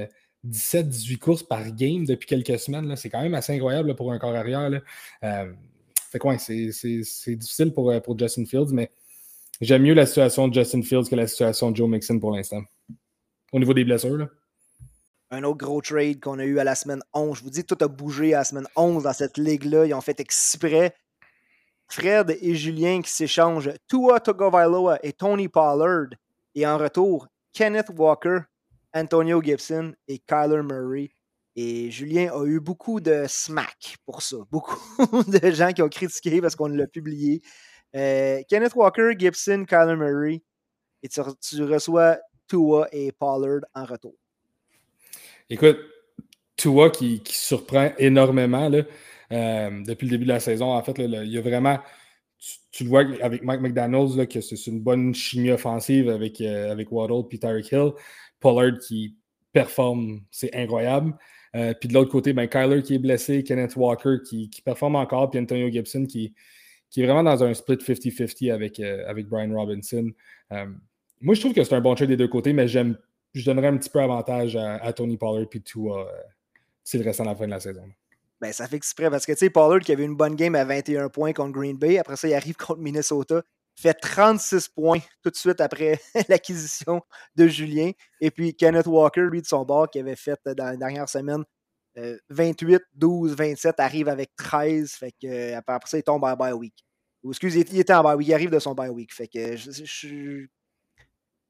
[0.46, 2.94] 17-18 euh, courses par game depuis quelques semaines.
[2.96, 4.70] C'est quand même assez incroyable pour un corps arrière.
[4.70, 4.81] Là.
[6.11, 6.70] fait quoi, c'est
[7.37, 8.90] difficile pour, pour Justin Fields, mais
[9.61, 12.62] J'aime mieux la situation de Justin Fields que la situation de Joe Mixon pour l'instant.
[13.53, 14.29] Au niveau des blessures.
[15.31, 17.38] Un autre gros trade qu'on a eu à la semaine 11.
[17.38, 19.87] Je vous dis, tout a bougé à la semaine 11 dans cette ligue-là.
[19.87, 20.94] Ils ont fait exprès.
[21.88, 26.11] Fred et Julien qui s'échangent Tua Togovailoa et Tony Pollard.
[26.55, 28.40] Et en retour, Kenneth Walker,
[29.01, 31.11] Antonio Gibson et Kyler Murray.
[31.61, 34.37] Et Julien a eu beaucoup de smack pour ça.
[34.51, 37.43] Beaucoup de gens qui ont critiqué parce qu'on l'a publié.
[37.97, 40.43] Euh, Kenneth Walker, Gibson, Kyler Murray.
[41.03, 41.21] Et tu,
[41.63, 44.15] reçois Tua et Pollard en retour.
[45.51, 45.79] Écoute,
[46.57, 50.73] Tua qui, surprend énormément euh, depuis le début de la saison.
[50.73, 51.79] En fait, il y a vraiment.
[52.71, 56.93] Tu, le vois avec Mike McDonald's que c'est une bonne chimie offensive avec, euh, avec
[56.93, 57.91] Waddle et Tyreek Hill.
[58.40, 59.16] Pollard qui
[59.53, 61.14] performe, c'est incroyable.
[61.53, 65.31] puis de l'autre côté, ben, Kyler qui est blessé, Kenneth Walker qui, qui performe encore,
[65.31, 66.35] puis Antonio Gibson qui,
[66.90, 70.11] qui est vraiment dans un split 50-50 avec, euh, avec Brian Robinson.
[70.53, 70.66] Euh,
[71.20, 72.96] moi, je trouve que c'est un bon trade des deux côtés, mais j'aime,
[73.35, 76.05] je donnerais un petit peu avantage à, Tony Pollard Tua euh,
[76.85, 77.85] s'il reste à la fin de la saison.
[78.40, 80.64] Ben, ça fait exprès parce que tu sais, Pollard qui avait une bonne game à
[80.64, 83.42] 21 points contre Green Bay, après ça, il arrive contre Minnesota,
[83.81, 87.01] fait 36 points tout de suite après l'acquisition
[87.37, 87.93] de Julien.
[88.21, 91.45] Et puis Kenneth Walker, lui, de son bord, qui avait fait dans la dernière semaine
[92.31, 94.93] 28, 12, 27, arrive avec 13.
[94.93, 96.75] Fait que, euh, après ça, il tombe en bye week.
[97.23, 99.12] Ou excusez, il était en bye week, il arrive de son bye week.
[99.12, 100.49] Fait que je, suis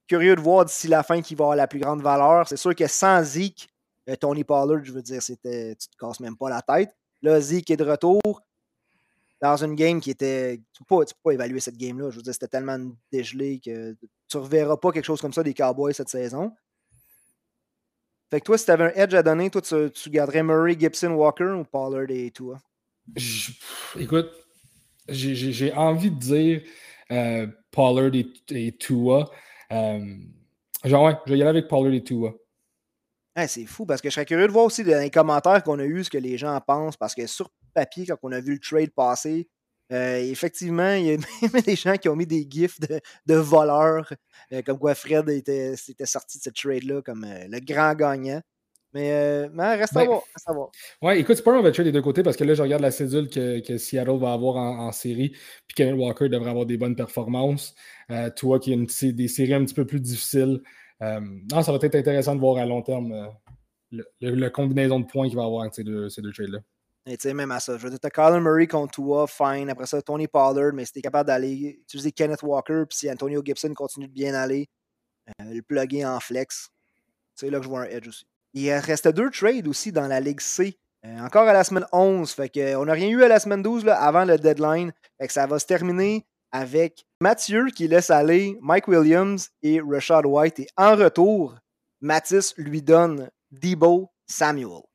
[0.07, 2.49] curieux de voir d'ici la fin qui va avoir la plus grande valeur.
[2.49, 3.69] C'est sûr que sans Zeke,
[4.09, 6.97] euh, Tony Pollard, je veux dire, c'était, tu te casses même pas la tête.
[7.21, 8.21] Là, Zeke est de retour
[9.41, 10.61] dans une game qui était.
[10.73, 12.11] Tu peux pas, peux pas évaluer cette game-là.
[12.11, 12.79] Je veux dire, c'était tellement
[13.13, 13.93] dégelé que
[14.29, 16.53] tu ne reverras pas quelque chose comme ça des Cowboys cette saison.
[18.31, 21.13] Fait que toi, si tu avais un edge à donner, toi, tu, garderais Murray, Gibson,
[21.13, 22.59] Walker ou Pollard et toi?
[23.99, 24.31] écoute,
[25.09, 26.63] j'ai envie de dire
[27.11, 28.13] euh, Pollard
[28.51, 29.31] et, Tua.
[29.73, 30.15] Euh,
[30.85, 32.35] genre, ouais, je vais y aller avec Pollard et Tua.
[33.47, 35.85] c'est fou parce que je serais curieux de voir aussi dans les commentaires qu'on a
[35.85, 38.59] eu ce que les gens pensent parce que sur papier, quand on a vu le
[38.59, 39.49] trade passer,
[39.93, 41.17] euh, effectivement, il y a
[41.53, 44.13] même des gens qui ont mis des gifs de, voleurs,
[44.53, 48.41] euh, comme quoi Fred était, sorti de ce trade-là comme euh, le grand gagnant.
[48.95, 50.71] Mais, mais reste, à voir, reste, à voir,
[51.03, 52.91] Ouais, écoute, c'est pas un trade des deux côtés parce que là, je regarde la
[52.91, 55.29] cédule que, que Seattle va avoir en, série.
[55.67, 57.75] Puis Kevin Walker devrait avoir des bonnes performances.
[58.37, 60.63] Toi qui a une, des séries un petit peu plus difficiles.
[61.03, 63.31] Non, ça va être intéressant de voir à long terme
[63.91, 66.61] le, combinaison de points qu'il va avoir avec ces deux, ces deux trades-là.
[67.09, 69.71] Et tu sais, même à ça, je veux dire, t'as Colin Murray contre toi, fine.
[69.71, 73.41] Après ça, Tony Pollard, mais si t'es capable d'aller utiliser Kenneth Walker, puis si Antonio
[73.43, 74.69] Gibson continue de bien aller,
[75.39, 76.71] le plugger en flex,
[77.35, 78.27] c'est là que je vois un edge aussi.
[78.55, 80.79] Il restait deux trades aussi dans la Ligue C.
[81.05, 82.31] Euh, encore à la semaine 11.
[82.33, 84.93] Fait que, on n'a rien eu à la semaine 12 là, avant le deadline.
[85.21, 90.27] Fait que ça va se terminer avec Mathieu qui laisse aller Mike Williams et Rashad
[90.27, 90.61] White.
[90.61, 91.57] Et en retour,
[92.01, 94.88] Mathis lui donne Debo Samuel.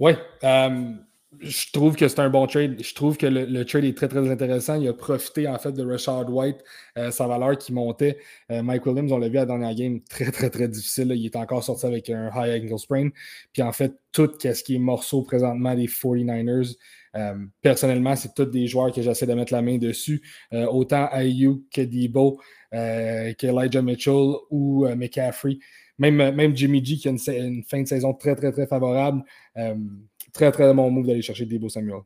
[0.00, 0.12] Oui.
[0.44, 0.92] Euh,
[1.38, 2.82] je trouve que c'est un bon trade.
[2.82, 4.80] Je trouve que le, trade est très, très intéressant.
[4.80, 6.64] Il a profité, en fait, de Rashad White,
[6.98, 8.18] euh, sa valeur qui montait.
[8.50, 11.12] Euh, Mike Williams, on l'a vu à la dernière game, très, très, très difficile.
[11.14, 13.08] Il est encore sorti avec un high ankle sprain.
[13.52, 16.76] Puis, en fait, tout ce qui est morceau présentement des 49ers,
[17.16, 20.22] euh, personnellement, c'est tous des joueurs que j'essaie de mettre la main dessus.
[20.52, 22.40] autant Ayuk que Debo,
[22.72, 25.58] que Elijah Mitchell ou McCaffrey.
[26.00, 29.22] Même, même Jimmy G qui a une, une, fin de saison très, très, très favorable
[30.32, 32.00] très, très bon move d'aller chercher Debo Samuel.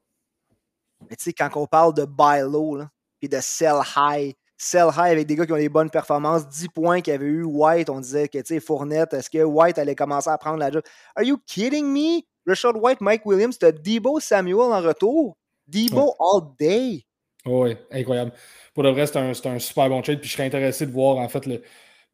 [1.09, 2.79] Mais tu sais, quand on parle de buy low,
[3.21, 6.69] puis de sell high, sell high avec des gars qui ont des bonnes performances, 10
[6.69, 9.95] points qu'il avait eu White, on disait que, tu sais, Fournette, est-ce que White allait
[9.95, 10.83] commencer à prendre la job?
[11.15, 12.23] Are you kidding me?
[12.47, 15.37] Richard White, Mike Williams, t'as Debo Samuel en retour?
[15.67, 17.05] Debo all day.
[17.47, 18.33] oui, incroyable.
[18.75, 20.21] Pour le reste, c'est un, un, super bon trade.
[20.21, 21.63] Puis je serais intéressé de voir, en fait, le,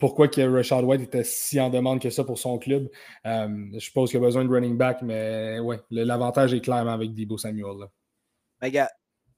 [0.01, 2.89] pourquoi que Rashad White était si en demande que ça pour son club.
[3.27, 7.15] Euh, je suppose qu'il a besoin de running back, mais ouais, l'avantage est clairement avec
[7.15, 7.79] Debo Samuel.
[7.79, 7.87] Là.
[8.61, 8.91] Ben, gars,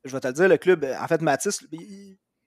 [0.05, 1.67] je vais te le dire, le club, en fait, Matisse,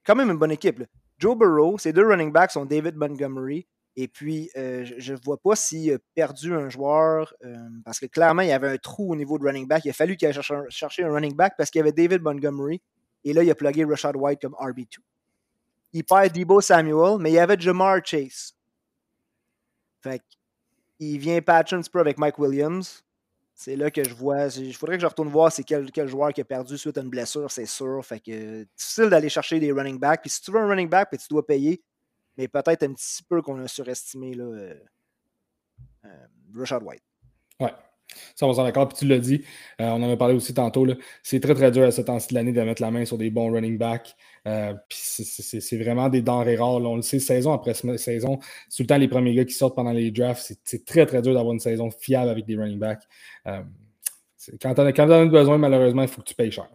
[0.06, 0.82] quand même une bonne équipe.
[1.19, 3.67] Joe Burrow, ses deux running backs sont David Montgomery.
[3.97, 8.06] Et puis, euh, je ne vois pas s'il a perdu un joueur, euh, parce que
[8.06, 9.86] clairement, il y avait un trou au niveau de running back.
[9.86, 12.82] Il a fallu qu'il aille chercher un, running back parce qu'il y avait David Montgomery.
[13.23, 14.99] Et là, il a plugué Rashad White comme RB2
[15.95, 18.53] il perd Debo Samuel, mais il y avait Jamar Chase.
[20.01, 20.21] Fait
[20.99, 23.01] il vient patcher un petit peu avec Mike Williams.
[23.53, 24.47] C'est là que je vois.
[24.58, 27.01] Il faudrait que je retourne voir c'est quel, quel, joueur qui a perdu suite à
[27.01, 28.05] une blessure, c'est sûr.
[28.05, 30.19] Fait que difficile d'aller chercher des running backs.
[30.19, 31.81] Puis si tu veux un running back, puis tu dois payer.
[32.38, 34.79] Mais peut-être un petit peu qu'on a surestimé là, euh,
[36.03, 37.03] euh, White.
[37.62, 37.73] Ouais.
[38.36, 38.88] Ça, on s'en d'accord.
[38.88, 39.43] Puis tu l'as dit,
[39.82, 40.86] euh, on en a parlé aussi tantôt.
[41.23, 43.30] C'est très, très dur à ce temps-ci de l'année de mettre la main sur des
[43.30, 44.15] bons running backs.
[44.47, 46.75] Euh, puis c'est vraiment des denrées rares.
[46.75, 48.38] on le sait, saison après saison.
[48.38, 50.54] Tout le temps les premiers gars qui sortent pendant les drafts.
[50.63, 53.04] C'est très, très dur d'avoir une saison fiable avec des running backs.
[53.47, 53.62] Euh,
[54.62, 56.69] quand tu en, as besoin, malheureusement, il faut que tu payes cher.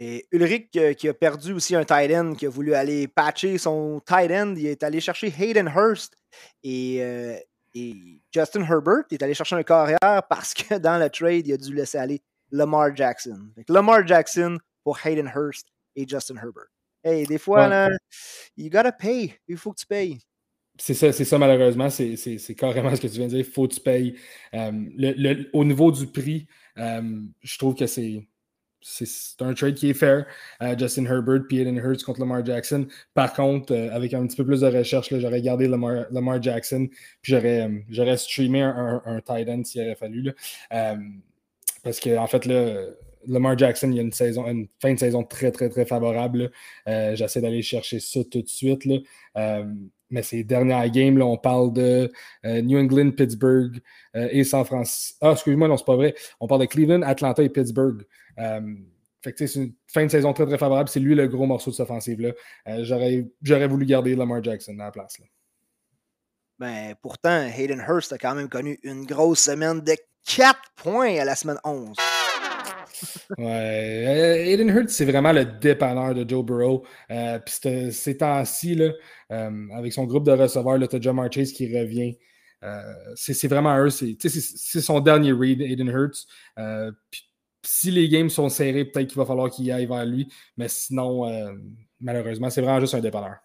[0.00, 4.00] Et Ulrich qui a perdu aussi un tight end, qui a voulu aller patcher son
[4.06, 6.16] tight end, il est allé chercher Hayden Hurst.
[6.62, 7.02] Et
[7.74, 11.56] et Justin Herbert est allé chercher un carrière parce que dans le trade, il a
[11.56, 13.50] dû laisser aller Lamar Jackson.
[13.68, 16.68] Lamar Jackson pour Hayden Hurst et Justin Herbert.
[17.04, 17.88] Hey, des fois, là,
[18.56, 19.34] you gotta pay.
[19.46, 20.18] Il faut que tu payes.
[20.80, 21.90] C'est ça, c'est ça, malheureusement.
[21.90, 23.40] C'est carrément ce que tu viens de dire.
[23.40, 24.16] Il faut que tu payes.
[24.54, 26.46] Euh, le, au niveau du prix,
[26.78, 28.28] euh, je trouve que c'est
[28.80, 30.26] c'est un trade qui est fair.
[30.62, 32.86] Euh, Justin Herbert puis Aiden Hurts contre Lamar Jackson.
[33.14, 36.88] Par contre, euh, avec un petit peu plus de recherche, j'aurais gardé Lamar, Jackson
[37.22, 40.32] puis j'aurais euh, streamé un, un, tight end s'il aurait fallu.
[41.82, 42.48] parce qu'en en fait,
[43.26, 46.50] Lamar Jackson, il y a une, saison, une fin de saison très, très, très favorable.
[46.86, 48.84] J'essaie d'aller chercher ça tout de suite.
[50.10, 52.10] Mais ces dernières games, là, on parle de
[52.44, 53.80] New England, Pittsburgh
[54.14, 55.16] et San Francisco.
[55.20, 56.14] Ah, excuse-moi, non, c'est pas vrai.
[56.40, 58.04] On parle de Cleveland, Atlanta et Pittsburgh.
[58.38, 58.60] Euh,
[59.36, 60.88] c'est une fin de saison très très favorable.
[60.88, 62.30] C'est lui le gros morceau de cette offensive-là.
[62.68, 65.18] Euh, j'aurais voulu garder Lamar Jackson à la place.
[66.58, 69.94] Ben, pourtant, Hayden Hurst a quand même connu une grosse semaine de
[70.24, 71.96] 4 points à la semaine 11.
[73.38, 76.84] Ouais, euh, Hayden Hurst, c'est vraiment le dépanneur de Joe Burrow.
[77.08, 78.80] Puis ces temps-ci,
[79.30, 82.16] avec son groupe de receveurs, le Jamar Chase qui revient.
[83.14, 83.90] c'est vraiment eux.
[83.90, 86.28] C'est son dernier read, Hayden Hurst.
[87.10, 87.28] Puis
[87.62, 90.28] si les games sont serrés, peut-être qu'il va falloir qu'il aille vers lui.
[90.56, 91.52] Mais sinon, euh,
[92.00, 93.36] malheureusement, c'est vraiment juste un dépanneur.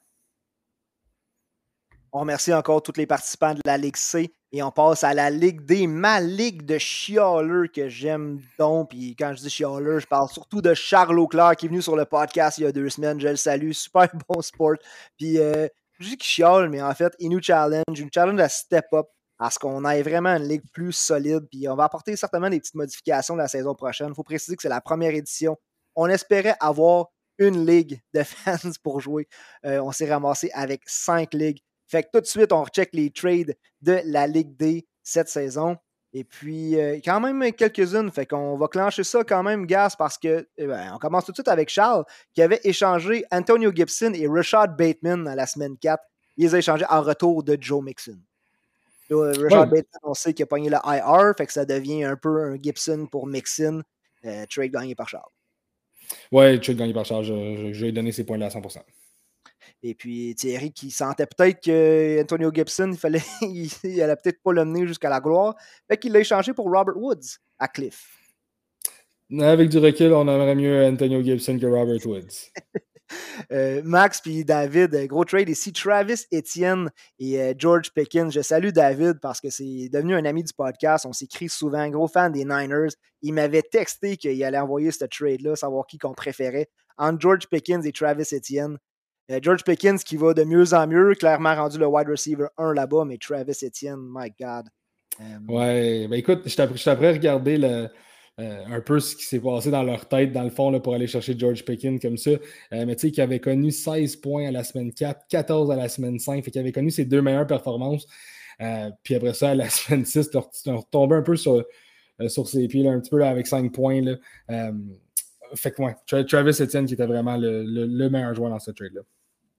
[2.16, 5.32] On remercie encore tous les participants de la Ligue C et on passe à la
[5.32, 8.92] Ligue D, ma ligue de chialeux que j'aime donc.
[8.92, 11.96] Puis quand je dis chialeux, je parle surtout de Charles Auclair qui est venu sur
[11.96, 13.20] le podcast il y a deux semaines.
[13.20, 14.76] Je le salue, super bon sport.
[15.18, 15.68] Puis euh,
[16.00, 19.08] je dis qu'il chiale, mais en fait, il nous challenge, nous challenge à step up
[19.40, 21.48] à ce qu'on ait vraiment une ligue plus solide.
[21.50, 24.10] Puis on va apporter certainement des petites modifications la saison prochaine.
[24.10, 25.58] Il faut préciser que c'est la première édition.
[25.96, 27.08] On espérait avoir
[27.40, 29.28] une ligue de fans pour jouer.
[29.66, 31.64] Euh, on s'est ramassé avec cinq ligues.
[31.94, 35.78] Fait que tout de suite, on recheck les trades de la Ligue D cette saison.
[36.12, 38.10] Et puis, euh, quand même quelques-unes.
[38.10, 41.34] Fait qu'on va clencher ça quand même, Gas, parce que eh ben, on commence tout
[41.34, 45.78] de suite avec Charles, qui avait échangé Antonio Gibson et Rashad Bateman à la semaine
[45.78, 46.04] 4.
[46.38, 48.18] Il les a échangés en retour de Joe Mixon.
[49.12, 52.42] Rashad Bateman, on sait qu'il a pogné le IR, fait que ça devient un peu
[52.42, 53.84] un Gibson pour Mixon,
[54.26, 55.30] euh, trade gagné par Charles.
[56.32, 57.26] Ouais, trade gagné par Charles.
[57.26, 57.34] Je,
[57.68, 58.80] je, je, donné ces points-là à 100%.
[59.86, 64.64] Et puis Thierry qui sentait peut-être qu'Antonio Gibson, il fallait, il, allait peut-être pas le
[64.64, 65.56] mener jusqu'à la gloire.
[65.90, 68.18] Fait qu'il l'a échangé pour Robert Woods à Cliff.
[69.40, 72.52] Avec du recul, on aimerait mieux Antonio Gibson que Robert Woods.
[73.52, 75.74] euh, Max puis David, gros trade ici.
[75.74, 78.32] Travis Etienne et euh, George Pickens.
[78.32, 81.06] Je salue David parce que c'est devenu un ami du podcast.
[81.06, 82.94] On s'écrit souvent, gros fan des Niners.
[83.22, 86.70] Il m'avait texté qu'il allait envoyer ce trade-là, savoir qui qu'on préférait.
[86.98, 88.78] Entre George Pickens et Travis Etienne.
[89.32, 92.74] Euh, George Pickens qui va de mieux en mieux, clairement rendu le wide receiver 1
[92.74, 94.66] là-bas, mais Travis Etienne, my God.
[95.20, 95.50] Um...
[95.50, 97.88] Ouais, ben écoute, je t'apprends à regarder euh,
[98.38, 101.08] un peu ce qui s'est passé dans leur tête, dans le fond, là, pour aller
[101.08, 102.32] chercher George Pickens comme ça.
[102.72, 105.88] Mais tu sais, qui avait connu 16 points à la semaine 4, 14 à la
[105.88, 108.08] semaine 5, fait qu'il avait connu ses deux meilleures performances.
[109.04, 111.64] Puis après ça, à la semaine 6, tu retombé un peu sur,
[112.28, 114.02] sur ses pieds, un petit peu là, avec 5 points.
[114.02, 114.72] Là.
[115.56, 118.72] Fait que ouais, Travis Etienne qui était vraiment le, le, le meilleur joueur dans ce
[118.72, 119.02] trade-là.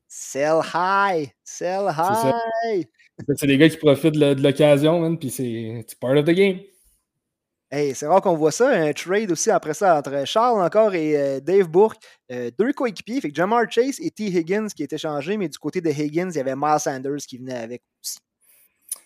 [0.08, 1.28] Sell high!
[1.42, 2.86] Sell high!
[3.36, 6.58] C'est des gars qui profitent de l'occasion, puis c'est part of the game.
[7.70, 8.70] Hey, c'est rare qu'on voit ça.
[8.70, 12.00] Un trade aussi après ça entre Charles encore et euh, Dave Bourque.
[12.30, 13.20] Euh, deux coéquipiers.
[13.20, 14.26] Fait que Jamar Chase et T.
[14.26, 17.38] Higgins qui étaient changés, mais du côté de Higgins, il y avait Miles Sanders qui
[17.38, 17.82] venait avec.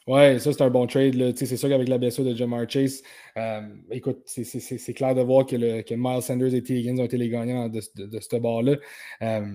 [0.08, 1.36] Ouais, ça c'est un bon trade.
[1.36, 3.02] C'est sûr qu'avec la blessure de Jamar Chase,
[3.36, 6.78] euh, écoute, c'est clair de voir que, le, que, Miles Sanders et T.
[6.78, 8.76] Higgins ont été les gagnants de, de, ce bord-là.
[9.20, 9.46] Euh,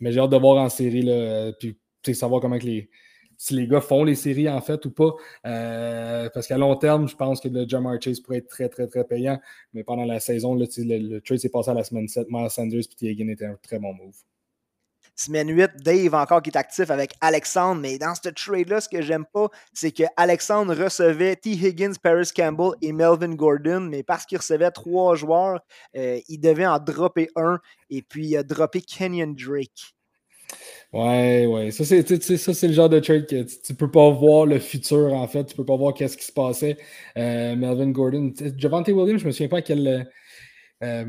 [0.00, 1.76] mais j'ai hâte de voir en série, là, puis
[2.12, 2.90] savoir comment que les,
[3.36, 5.14] si les gars font les séries en fait ou pas.
[5.46, 8.88] Euh, parce qu'à long terme, je pense que le Jamar Chase pourrait être très, très,
[8.88, 9.38] très payant.
[9.74, 12.26] Mais pendant la saison, le, le, trade s'est passé à la semaine 7.
[12.30, 13.10] Miles Sanders et T.
[13.10, 14.16] Higgins étaient un très bon move.
[15.20, 19.02] Semaine 8, Dave encore qui est actif avec Alexandre, mais dans ce trade-là, ce que
[19.02, 21.50] j'aime pas, c'est que Alexandre recevait T.
[21.50, 25.60] Higgins, Paris Campbell et Melvin Gordon, mais parce qu'il recevait trois joueurs,
[25.94, 27.58] euh, il devait en dropper un,
[27.90, 29.92] et puis il a droppé Kenyon Drake.
[30.94, 31.70] Ouais, ouais.
[31.70, 34.58] Ça, c'est, ça, c'est le genre de trade que tu, ne peux pas voir le
[34.58, 35.44] futur, en fait.
[35.44, 36.78] Tu peux pas voir qu'est-ce qui se passait.
[37.18, 38.32] Euh, Melvin Gordon.
[38.56, 40.08] Javante Williams, je me souviens pas quelle,
[40.82, 41.04] euh,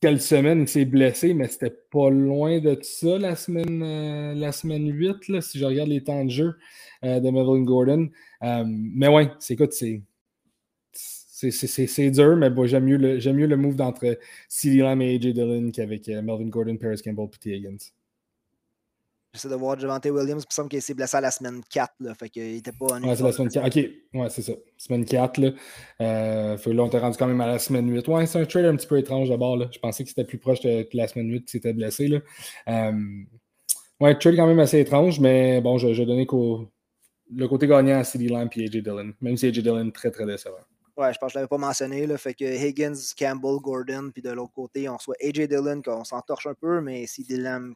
[0.00, 4.52] quelle semaine il s'est blessé, mais c'était pas loin de ça la semaine, euh, la
[4.52, 6.56] semaine 8, là, si je regarde les temps de jeu
[7.04, 8.10] euh, de Melvin Gordon.
[8.42, 10.02] Euh, mais ouais, c'est écoute, c'est.
[11.38, 14.18] C'est dur, mais bon, j'aime mieux, le, mieux le move d'entre
[14.48, 17.56] CeeDee Lamb et AJ Dillon qu'avec Melvin Gordon, Paris Campbell et.
[17.56, 17.92] Higgins.
[19.36, 20.44] J'essaie de voir Javante Williams.
[20.44, 21.92] Il me semble qu'il s'est blessé à la semaine 4.
[22.00, 23.66] Là, fait qu'il n'était pas en Ouais, c'est la semaine 4.
[23.66, 23.90] OK.
[24.14, 24.52] Ouais, c'est ça.
[24.78, 25.38] Semaine 4.
[25.38, 25.50] Là,
[26.00, 28.08] euh, là on t'a rendu quand même à la semaine 8.
[28.08, 29.60] Ouais, c'est un trade un petit peu étrange d'abord.
[29.70, 32.08] Je pensais que c'était plus proche que la semaine 8 qui s'était blessé.
[32.08, 32.20] Là.
[32.68, 32.92] Euh,
[34.00, 36.26] ouais, trade quand même assez étrange, mais bon, je, je donnais
[37.34, 39.12] le côté gagnant à CD Lamb et AJ Dillon.
[39.20, 40.56] Même si AJ Dillon très très décevant.
[40.96, 42.06] Ouais, je pense que je ne l'avais pas mentionné.
[42.06, 46.04] Là, fait que Higgins, Campbell, Gordon, puis de l'autre côté, on soit AJ Dillon, qu'on
[46.04, 47.74] s'entorche un peu, mais CD Lamb.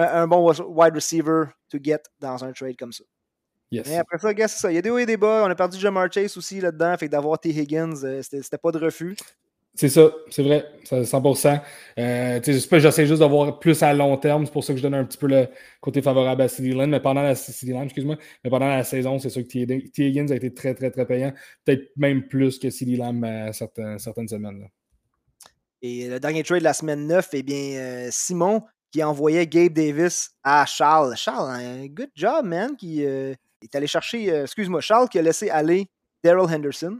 [0.00, 3.04] Un, bon wide receiver to get dans un trade comme ça.
[3.70, 3.88] Yes.
[3.88, 4.72] Et après ça, c'est ça.
[4.72, 5.44] Il y a des hauts et des bas.
[5.46, 6.96] On a perdu Jamar Chase aussi là-dedans.
[6.98, 7.50] Fait que d'avoir T.
[7.50, 9.16] Higgins, euh, c'était pas de refus.
[9.74, 11.62] C'est ça, c'est vrai, 100%.
[11.98, 14.44] Euh, J'essaie juste d'avoir plus à long terme.
[14.44, 15.46] C'est pour ça que je donne un petit peu le
[15.80, 16.88] côté favorable à CD Land.
[16.88, 20.06] Mais pendant la excuse-moi, mais pendant la saison, c'est sûr que T.
[20.06, 21.32] Higgins a été très, très, très payant.
[21.64, 24.60] Peut-être même plus que CD Lamb à certaines, certaines semaines.
[24.60, 24.66] Là.
[25.82, 29.72] Et le dernier trade de la semaine 9, eh bien, euh, Simon qui envoyait Gabe
[29.72, 31.16] Davis à Charles.
[31.16, 35.22] Charles, un good job, man, qui euh, est allé chercher, euh, excuse-moi, Charles qui a
[35.22, 35.88] laissé aller
[36.24, 36.98] Daryl Henderson.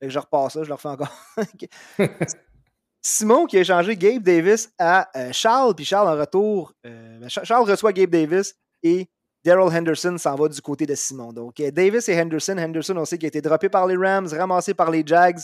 [0.00, 1.12] Fait que je repasse ça, je le refais encore.
[3.00, 7.70] Simon qui a échangé Gabe Davis à euh, Charles, puis Charles en retour, ben, Charles
[7.70, 9.08] reçoit Gabe Davis et
[9.44, 11.32] Daryl Henderson s'en va du côté de Simon.
[11.32, 14.74] Donc Davis et Henderson, Henderson on sait qu'il a été droppé par les Rams, ramassé
[14.74, 15.40] par les Jags,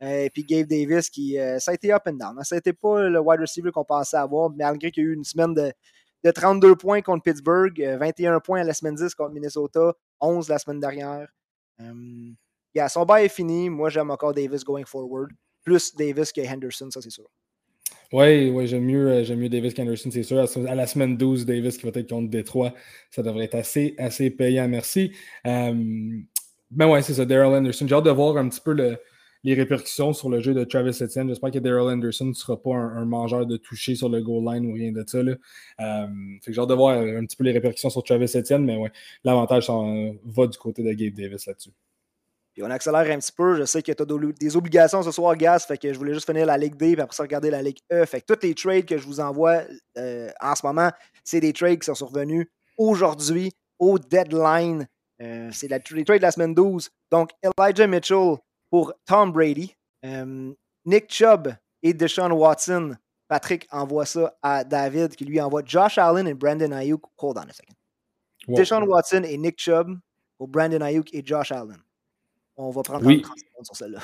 [0.00, 2.36] et puis Gabe Davis, qui, euh, ça a été up and down.
[2.38, 2.44] Hein.
[2.44, 5.24] Ça n'était pas le wide receiver qu'on pensait avoir, malgré qu'il y a eu une
[5.24, 5.72] semaine de,
[6.24, 10.48] de 32 points contre Pittsburgh, 21 euh, points à la semaine 10 contre Minnesota, 11
[10.48, 11.28] la semaine dernière.
[12.88, 13.70] Son bail est fini.
[13.70, 15.30] Moi, j'aime encore Davis going forward.
[15.64, 17.26] Plus Davis que Henderson, ça c'est sûr.
[18.12, 20.38] Oui, ouais, j'aime mieux, mieux Davis qu'Henderson, c'est sûr.
[20.68, 22.74] À la semaine 12, Davis qui va être contre Détroit,
[23.10, 25.12] ça devrait être assez, assez payant, merci.
[25.44, 27.86] Ben ouais, c'est ça, Daryl Henderson.
[27.88, 28.98] J'ai hâte de voir un petit peu le,
[29.44, 31.28] les répercussions sur le jeu de Travis Etienne.
[31.28, 34.66] J'espère que Daryl Anderson ne sera pas un, mangeur de toucher sur le goal line
[34.66, 35.22] ou rien de ça.
[35.22, 35.34] Là.
[35.80, 36.06] Euh,
[36.42, 38.76] fait que j'ai hâte de voir un petit peu les répercussions sur Travis Etienne, mais
[38.76, 38.90] ouais,
[39.22, 41.70] l'avantage va du côté de Gabe Davis là-dessus.
[42.54, 43.56] Puis on accélère un petit peu.
[43.56, 45.66] Je sais que tu as des obligations ce soir, Gas.
[45.66, 47.78] Fait que je voulais juste finir la Ligue D, puis après ça, regarder la Ligue
[47.92, 48.06] E.
[48.06, 49.62] Fait que tous les trades que je vous envoie
[49.98, 50.90] euh, en ce moment,
[51.24, 52.46] c'est des trades qui sont survenus
[52.78, 54.86] aujourd'hui au deadline.
[55.20, 56.88] Euh, c'est les trades de la semaine 12.
[57.10, 58.36] Donc, Elijah Mitchell
[58.74, 59.72] pour Tom Brady.
[60.04, 60.52] Euh,
[60.84, 62.96] Nick Chubb et Deshaun Watson.
[63.28, 67.02] Patrick envoie ça à David qui lui envoie Josh Allen et Brandon Ayuk.
[67.18, 67.76] Hold on a second.
[68.48, 69.96] Deshaun Watson et Nick Chubb
[70.36, 71.78] pour Brandon Ayuk et Josh Allen.
[72.56, 73.22] On va prendre oui.
[73.62, 73.98] sur celle-là.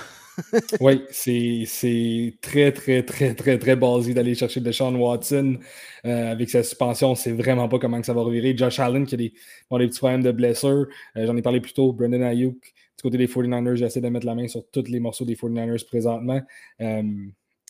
[0.80, 5.58] oui, c'est très, très, très, très, très basé d'aller chercher Deshaun Watson
[6.04, 7.14] euh, avec sa suspension.
[7.14, 8.56] C'est vraiment pas comment que ça va revirer.
[8.56, 10.88] Josh Allen qui a des, des petits problèmes de blessure.
[11.16, 11.92] Euh, j'en ai parlé plus tôt.
[11.92, 15.24] Brandon Ayuk, du côté des 49ers, j'essaie de mettre la main sur tous les morceaux
[15.24, 16.42] des 49ers présentement.
[16.80, 17.02] Euh,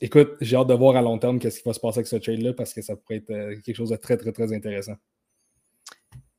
[0.01, 2.17] écoute, j'ai hâte de voir à long terme qu'est-ce qui va se passer avec ce
[2.17, 4.95] trade-là parce que ça pourrait être quelque chose de très, très, très intéressant.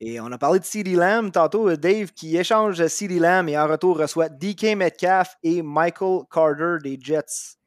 [0.04, 3.56] Et on a parlé de CD Lamb tantôt, euh, Dave qui échange CD Lamb et
[3.56, 7.58] en retour reçoit DK Metcalf et Michael Carter des Jets.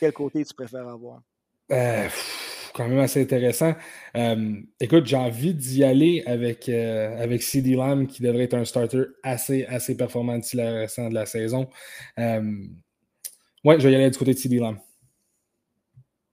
[0.00, 1.20] Quel côté tu préfères avoir?
[1.70, 2.08] Euh,
[2.74, 3.76] quand même assez intéressant.
[4.16, 9.04] Euh, écoute, j'ai envie d'y aller avec, avec CD Lamb qui devrait être un starter
[9.22, 11.70] assez, assez performant d'ici la restant de la saison.
[12.18, 14.78] ouais, je vais y aller du côté de CD Lamb.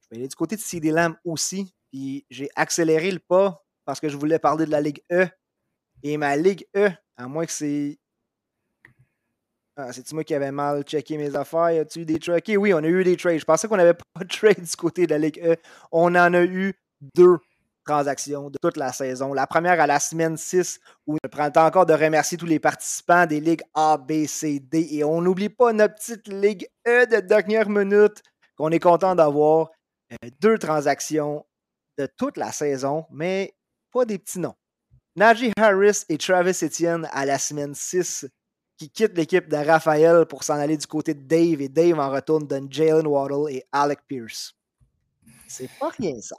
[0.01, 1.72] Je vais y aller du côté de CD Lamb aussi.
[1.91, 5.27] Puis j'ai accéléré le pas parce que je voulais parler de la Ligue E.
[6.03, 7.97] Et ma Ligue E, à moins que c'est.
[9.75, 11.71] Ah, c'est-tu moi qui avais mal checké mes affaires?
[11.71, 12.43] Y a-tu eu des trades?
[12.57, 13.39] oui, on a eu des trades.
[13.39, 15.55] Je pensais qu'on n'avait pas de trade du côté de la Ligue E.
[15.91, 16.73] On en a eu
[17.15, 17.38] deux
[17.86, 19.34] transactions de toute la saison.
[19.34, 22.45] La première à la semaine 6, où je prends le temps encore de remercier tous
[22.45, 24.88] les participants des ligues A, B, C, D.
[24.91, 28.21] Et on n'oublie pas notre petite Ligue E de dernière minute
[28.55, 29.69] qu'on est content d'avoir.
[30.11, 31.45] Euh, deux transactions
[31.97, 33.53] de toute la saison, mais
[33.93, 34.55] pas des petits noms.
[35.15, 38.25] Najee Harris et Travis Etienne à la semaine 6
[38.77, 42.09] qui quittent l'équipe de Raphaël pour s'en aller du côté de Dave et Dave en
[42.09, 44.55] retourne donne Jalen Waddle et Alec Pierce.
[45.47, 46.35] C'est pas rien ça.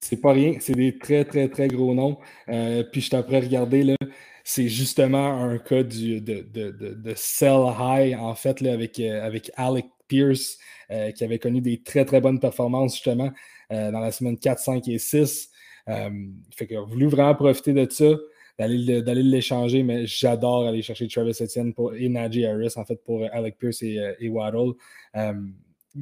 [0.00, 2.18] C'est pas rien, c'est des très très très gros noms.
[2.48, 3.96] Euh, puis je t'apprends à regarder là,
[4.42, 10.58] c'est justement un cas de, de, sell high en fait euh, avec Alec Pierce
[10.90, 13.30] euh, qui avait connu des très très bonnes performances justement
[13.70, 15.50] dans la semaine 4, 5 et 6.
[15.88, 16.10] Euh,
[16.54, 18.16] fait que voulu vraiment profiter de ça,
[18.58, 23.24] d'aller l'échanger, mais j'adore aller chercher Travis Etienne pour, et Najee Harris, en fait, pour
[23.32, 24.72] Alec Pierce et, euh, Waddle.
[25.16, 25.34] Euh,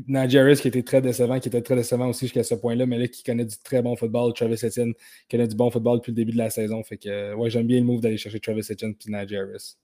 [0.08, 2.98] Najee Harris qui était très décevant, qui était très décevant aussi jusqu'à ce point-là, mais
[2.98, 4.32] là, qui connaît du très bon football.
[4.32, 4.94] Travis Etienne
[5.30, 6.82] connaît du bon football depuis le début de la saison.
[6.82, 9.76] Fait que, ouais, j'aime bien le move d'aller chercher Travis Etienne et Najee Harris.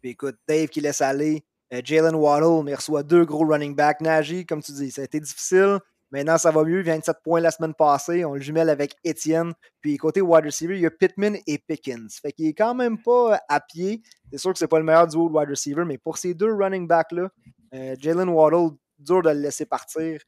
[0.00, 1.42] Puis écoute, Dave qui laisse aller.
[1.84, 4.00] Jalen Waddle, mais reçoit deux gros running backs.
[4.00, 5.78] Najee, comme tu dis, ça a été difficile.
[6.10, 6.82] Maintenant, ça va mieux.
[6.82, 8.24] 27 points la semaine passée.
[8.24, 9.52] On le jumelle avec Étienne.
[9.80, 12.18] Puis côté wide receiver, il y a Pittman et Pickens.
[12.20, 14.02] Fait qu'il est quand même pas à pied.
[14.30, 16.52] C'est sûr que c'est pas le meilleur duo de wide receiver, mais pour ces deux
[16.52, 17.28] running backs-là,
[17.74, 20.20] euh, Jalen Waddle, dur de le laisser partir.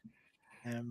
[0.66, 0.82] Euh,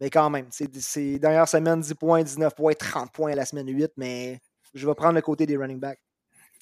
[0.00, 3.92] mais quand même, c'est dernière semaine, 10 points, 19 points, 30 points la semaine 8,
[3.96, 4.40] mais
[4.74, 6.00] je vais prendre le côté des running backs.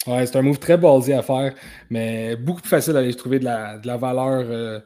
[0.07, 1.55] Ouais, c'est un move très ballsy à faire,
[1.91, 4.47] mais beaucoup plus facile d'aller trouver de la, de la valeur.
[4.49, 4.81] Euh,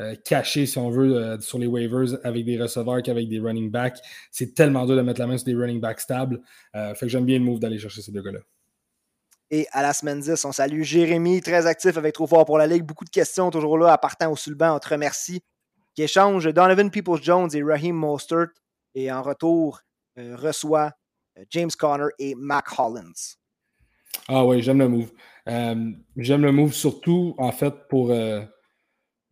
[0.00, 3.70] euh, caché, si on veut, euh, sur les waivers avec des receveurs qu'avec des running
[3.70, 3.98] backs.
[4.30, 6.40] C'est tellement dur de mettre la main sur des running backs stables.
[6.74, 8.40] Euh, fait que j'aime bien le move d'aller chercher ces deux gars-là.
[9.50, 12.66] Et à la semaine 10, on salue Jérémy, très actif avec Trop Fort pour la
[12.66, 12.84] Ligue.
[12.84, 14.74] Beaucoup de questions toujours là, appartant au Sulban.
[14.74, 15.42] On te remercie.
[15.94, 18.48] Qui échange Donovan Peoples-Jones et Raheem Mostert.
[18.94, 19.82] Et en retour,
[20.16, 20.92] reçoit
[21.50, 23.36] James Conner et Mac Hollins.
[24.26, 25.12] Ah oui, j'aime le move.
[25.46, 28.10] j'aime le move surtout, en fait, pour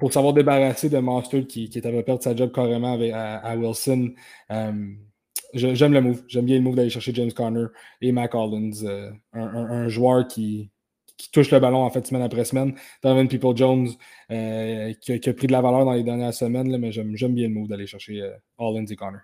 [0.00, 3.56] pour savoir débarrasser de Monster qui, qui était à perdre sa job carrément avec, à,
[3.56, 4.10] Wilson.
[4.50, 4.72] Euh,
[5.54, 6.22] j'aime le move.
[6.26, 7.66] J'aime bien le move d'aller chercher James Conner
[8.00, 10.70] et Mac Hollins, euh, un, joueur qui,
[11.32, 12.74] touche le ballon en fait semaine après semaine.
[13.02, 13.88] Donovan People Jones
[14.30, 17.48] euh, qui, a pris de la valeur dans les dernières semaines, là, mais j'aime bien
[17.48, 18.22] le move d'aller chercher
[18.58, 19.18] Hollins et Conner.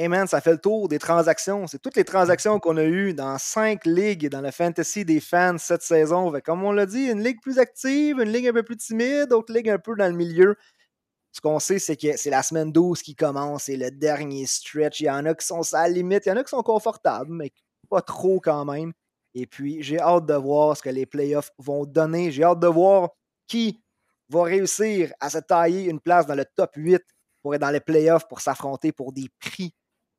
[0.00, 1.66] Hey man, ça fait le tour des transactions.
[1.66, 5.58] C'est toutes les transactions qu'on a eues dans cinq ligues dans le fantasy des fans
[5.58, 6.32] cette saison.
[6.44, 9.52] comme on l'a dit, une ligue plus active, une ligue un peu plus timide, d'autres
[9.52, 10.54] ligues un peu dans le milieu.
[11.32, 15.00] Ce qu'on sait, c'est que c'est la semaine 12 qui commence, c'est le dernier stretch.
[15.00, 16.62] Il y en a qui sont à la limite, il y en a qui sont
[16.62, 17.50] confortables, mais
[17.90, 18.92] pas trop quand même.
[19.34, 22.30] Et puis, j'ai hâte de voir ce que les playoffs vont donner.
[22.30, 23.10] J'ai hâte de voir
[23.48, 23.82] qui
[24.28, 27.02] va réussir à se tailler une place dans le top 8
[27.42, 29.74] pour être dans les playoffs, pour s'affronter pour des prix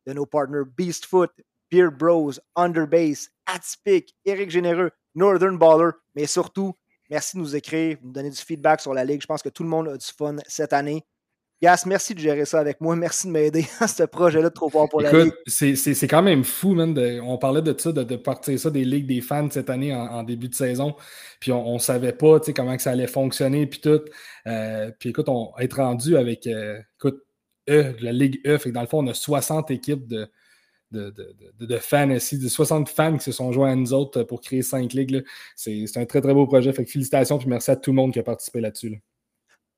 [0.06, 1.32] de nos partners Beastfoot,
[1.72, 6.74] Beer Bros, Underbase, Atspic, Eric Généreux, Northern Baller, mais surtout
[7.10, 9.22] Merci de nous écrire, de nous donner du feedback sur la Ligue.
[9.22, 11.04] Je pense que tout le monde a du fun cette année.
[11.62, 12.96] Gas, merci de gérer ça avec moi.
[12.96, 15.34] Merci de m'aider à ce projet-là de trop fort pour la Ligue.
[15.48, 16.98] C'est quand même fou, man.
[17.22, 20.48] on parlait de ça, de, partir ça des ligues des fans cette année en, début
[20.48, 20.96] de saison.
[21.42, 23.66] Puis on ne savait pas comment que ça allait fonctionner.
[23.68, 24.02] Puis tout.
[24.48, 27.26] Euh, puis écoute, on être rendu avec euh, écoute,
[27.70, 28.58] E, la Ligue E.
[28.58, 30.30] Fait que dans le fond, on a 60 équipes de,
[30.92, 34.24] de, de, de, fans ici, de 60 fans qui se sont joints à nous autres
[34.24, 35.24] pour créer 5 ligues.
[35.56, 36.74] C'est un très très beau projet.
[36.74, 37.38] Fait que félicitations.
[37.38, 38.90] Puis merci à tout le monde qui a participé là-dessus.
[38.90, 39.04] là dessus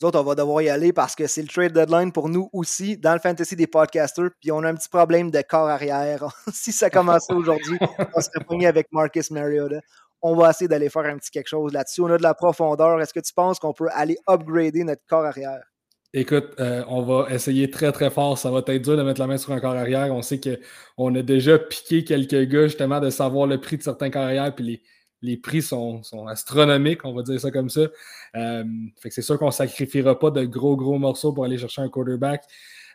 [0.01, 2.49] nous autres, on va devoir y aller parce que c'est le trade deadline pour nous
[2.53, 4.31] aussi dans le fantasy des podcasters.
[4.39, 6.25] Puis on a un petit problème de corps arrière.
[6.51, 7.77] si ça commençait aujourd'hui,
[8.15, 9.79] on serait pogné avec Marcus Mariota.
[10.23, 12.01] On va essayer d'aller faire un petit quelque chose là-dessus.
[12.01, 12.99] On a de la profondeur.
[12.99, 15.70] Est-ce que tu penses qu'on peut aller upgrader notre corps arrière?
[16.13, 18.37] Écoute, euh, on va essayer très très fort.
[18.37, 20.13] Ça va être dur de mettre la main sur un corps arrière.
[20.13, 24.09] On sait qu'on a déjà piqué quelques gars justement de savoir le prix de certains
[24.09, 24.81] corps arrière puis les,
[25.21, 27.87] les prix sont, astronomiques, on va dire ça comme ça.
[28.35, 28.63] Euh,
[29.01, 31.81] fait que c'est sûr qu'on ne sacrifiera pas de gros, gros morceaux pour aller chercher
[31.81, 32.43] un quarterback.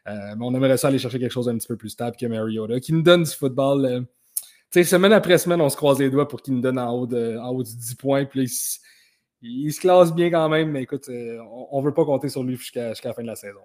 [0.08, 2.26] Euh, mais on aimerait ça aller chercher quelque chose d'un petit peu plus stable que
[2.26, 4.06] Mariota, qui nous donne du football.
[4.70, 6.92] Tu sais, semaine après semaine, on se croise les doigts pour qu'il nous donne en
[6.92, 8.24] haut de, en haut de 10 points.
[8.26, 8.46] Puis
[9.46, 12.56] il, se classe bien quand même, mais écoute, on ne veut pas compter sur lui
[12.56, 13.60] jusqu'à la fin de la saison.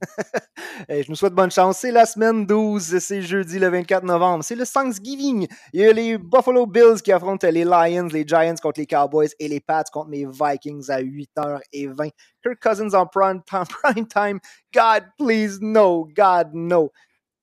[0.88, 1.78] je nous souhaite bonne chance.
[1.78, 4.44] C'est la semaine 12, c'est jeudi le 24 novembre.
[4.44, 5.46] C'est le Thanksgiving.
[5.72, 9.30] Il y a les Buffalo Bills qui affrontent les Lions, les Giants contre les Cowboys
[9.38, 12.10] et les Pats contre les Vikings à 8h20.
[12.42, 13.42] Kirk Cousins en prime.
[13.50, 14.40] Prime time.
[14.72, 16.08] God, please, no.
[16.16, 16.90] God, no.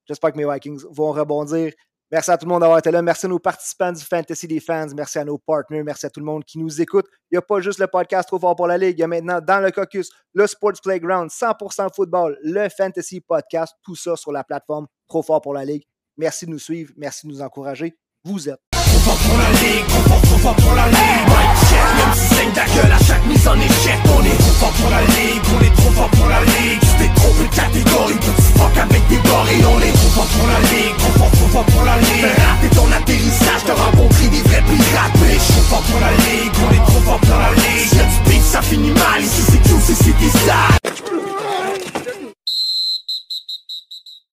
[0.08, 1.74] J'espère que mes Vikings vont rebondir.
[2.12, 3.02] Merci à tout le monde d'avoir été là.
[3.02, 4.88] Merci à nos participants du Fantasy des fans.
[4.96, 5.82] Merci à nos partners.
[5.82, 7.06] Merci à tout le monde qui nous écoute.
[7.32, 8.98] Il n'y a pas juste le podcast Trop fort pour la Ligue.
[8.98, 13.74] Il y a maintenant dans le caucus le Sports Playground, 100% football, le Fantasy Podcast.
[13.84, 15.84] Tout ça sur la plateforme Trop fort pour la Ligue.
[16.18, 16.92] Merci de nous suivre.
[16.98, 17.98] Merci de nous encourager.
[18.26, 18.60] Vous êtes.
[18.72, 21.51] Trop fort pour la Ligue.
[21.98, 24.90] Même si saigne ta gueule à chaque mise en échec On est trop fort pour
[24.90, 28.52] la ligue, on est trop fort pour la ligue Tu t'es trompé de catégorie, petit
[28.58, 31.66] fuck avec des gorilles On est trop fort pour la ligue, trop fort, trop fort
[31.66, 32.26] pour la ligue.
[32.26, 36.54] Fais rater ton atterrissage, t'as rencontré des vrais pirates Mais trop fort pour la ligue,
[36.62, 37.88] on est trop fort pour la ligue.
[37.90, 41.11] Si y'a du beat, ça finit mal, ici c'est tout, ici c'est des